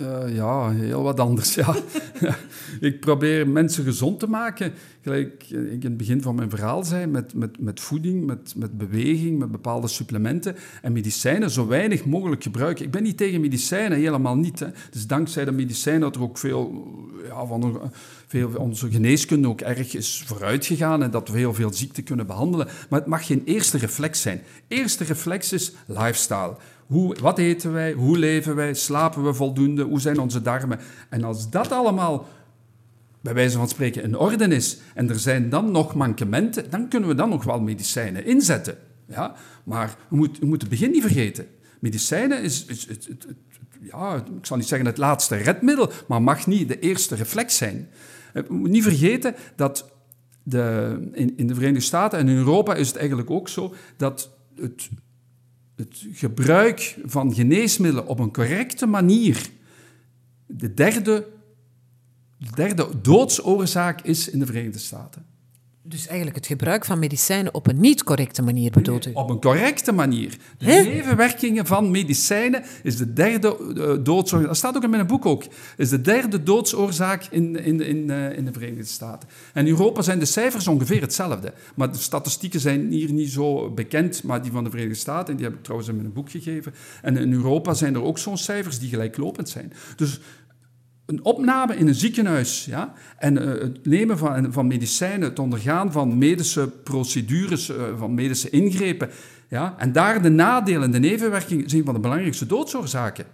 [0.00, 1.54] Eh, ja, heel wat anders.
[1.54, 1.76] Ja.
[2.80, 4.72] ik probeer mensen gezond te maken.
[5.02, 8.78] Gelijk ik in het begin van mijn verhaal zei, met, met, met voeding, met, met
[8.78, 12.84] beweging, met bepaalde supplementen en medicijnen zo weinig mogelijk gebruiken.
[12.84, 14.58] Ik ben niet tegen medicijnen, helemaal niet.
[14.60, 14.66] Hè.
[14.90, 16.84] Dus dankzij de medicijnen dat er ook veel,
[17.24, 17.80] ja, van,
[18.26, 22.26] veel onze geneeskunde ook erg is vooruit gegaan en dat we heel veel ziekten kunnen
[22.26, 22.68] behandelen.
[22.88, 24.42] Maar het mag geen eerste reflex zijn.
[24.68, 26.56] Eerste reflex is lifestyle.
[26.90, 27.92] Hoe, wat eten wij?
[27.92, 28.74] Hoe leven wij?
[28.74, 29.82] Slapen we voldoende?
[29.82, 30.78] Hoe zijn onze darmen?
[31.08, 32.28] En als dat allemaal,
[33.20, 37.08] bij wijze van spreken, in orde is en er zijn dan nog mankementen, dan kunnen
[37.08, 38.78] we dan nog wel medicijnen inzetten.
[39.06, 39.34] Ja?
[39.64, 41.46] Maar we, moet, we moeten het begin niet vergeten.
[41.80, 42.88] Medicijnen is, is,
[43.80, 47.88] ja, ik zal niet zeggen het laatste redmiddel, maar mag niet de eerste reflex zijn.
[48.32, 49.90] Eh, We moeten niet vergeten dat
[50.42, 54.30] de, in, in de Verenigde Staten en in Europa is het eigenlijk ook zo dat
[54.56, 54.88] het
[55.80, 59.50] het gebruik van geneesmiddelen op een correcte manier
[60.46, 61.26] de derde,
[62.38, 65.29] de derde doodsoorzaak is in de Verenigde Staten.
[65.90, 69.10] Dus eigenlijk het gebruik van medicijnen op een niet correcte manier bedoelt u?
[69.12, 70.36] Op een correcte manier.
[70.58, 74.48] De nevenwerkingen van medicijnen is de derde eh, doodsoorzaak.
[74.48, 75.44] Dat staat ook in mijn boek ook.
[75.76, 79.28] Is de derde doodsoorzaak in, in, in, eh, in de Verenigde Staten.
[79.52, 81.52] En in Europa zijn de cijfers ongeveer hetzelfde.
[81.74, 85.44] Maar de statistieken zijn hier niet zo bekend, maar die van de Verenigde Staten, die
[85.44, 86.74] heb ik trouwens in mijn boek gegeven.
[87.02, 89.72] En in Europa zijn er ook zo'n cijfers die gelijklopend zijn.
[89.96, 90.20] Dus
[91.10, 95.92] een opname in een ziekenhuis ja, en eh, het nemen van, van medicijnen, het ondergaan
[95.92, 99.10] van medische procedures, eh, van medische ingrepen,
[99.48, 103.24] ja, en daar de nadelen, de nevenwerkingen zijn van de belangrijkste doodsoorzaken.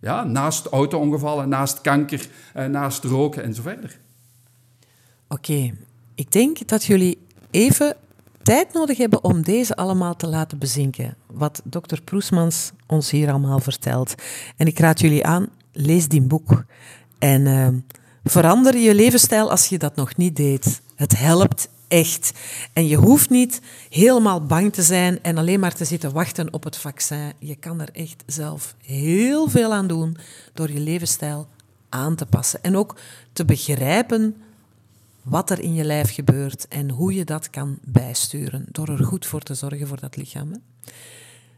[0.00, 3.98] Ja, naast auto-ongevallen, naast kanker, eh, naast roken en zo verder.
[5.28, 5.74] Oké,
[6.14, 7.18] ik denk dat jullie
[7.50, 7.96] even
[8.42, 11.16] tijd nodig hebben om deze allemaal te laten bezinken.
[11.26, 14.14] Wat dokter Proesmans ons hier allemaal vertelt.
[14.56, 15.48] En ik raad jullie aan,
[15.78, 16.64] lees die boek.
[17.18, 17.68] En eh,
[18.24, 20.80] verander je levensstijl als je dat nog niet deed.
[20.94, 22.32] Het helpt echt.
[22.72, 26.64] En je hoeft niet helemaal bang te zijn en alleen maar te zitten wachten op
[26.64, 27.32] het vaccin.
[27.38, 30.16] Je kan er echt zelf heel veel aan doen
[30.52, 31.48] door je levensstijl
[31.88, 32.62] aan te passen.
[32.62, 32.96] En ook
[33.32, 34.36] te begrijpen
[35.22, 39.26] wat er in je lijf gebeurt en hoe je dat kan bijsturen door er goed
[39.26, 40.62] voor te zorgen voor dat lichaam.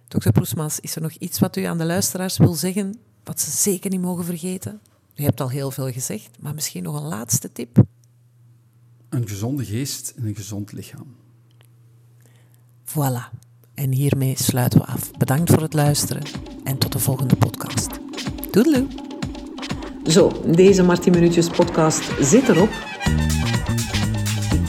[0.08, 2.98] Dokter Proesmans, is er nog iets wat u aan de luisteraars wil zeggen,
[3.30, 4.80] wat ze zeker niet mogen vergeten?
[5.16, 7.82] U hebt al heel veel gezegd, maar misschien nog een laatste tip.
[9.08, 11.14] Een gezonde geest en een gezond lichaam.
[12.84, 13.38] Voilà.
[13.74, 15.10] En hiermee sluiten we af.
[15.10, 16.22] Bedankt voor het luisteren
[16.64, 17.88] en tot de volgende podcast.
[18.50, 18.86] Doedeloe.
[20.06, 22.70] Zo, deze Martin Minuutjes podcast zit erop.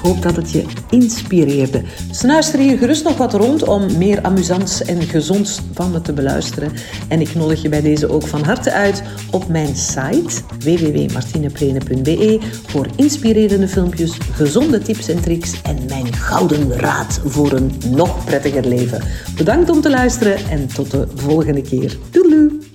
[0.02, 1.82] Hoop dat het je inspireerde.
[2.12, 6.72] Snuister hier gerust nog wat rond om meer amusants en gezonds van me te beluisteren.
[7.08, 12.88] En ik nodig je bij deze ook van harte uit op mijn site www.martineplene.be voor
[12.96, 19.02] inspirerende filmpjes, gezonde tips en tricks en mijn gouden raad voor een nog prettiger leven.
[19.36, 21.98] Bedankt om te luisteren en tot de volgende keer.
[22.12, 22.71] Doei!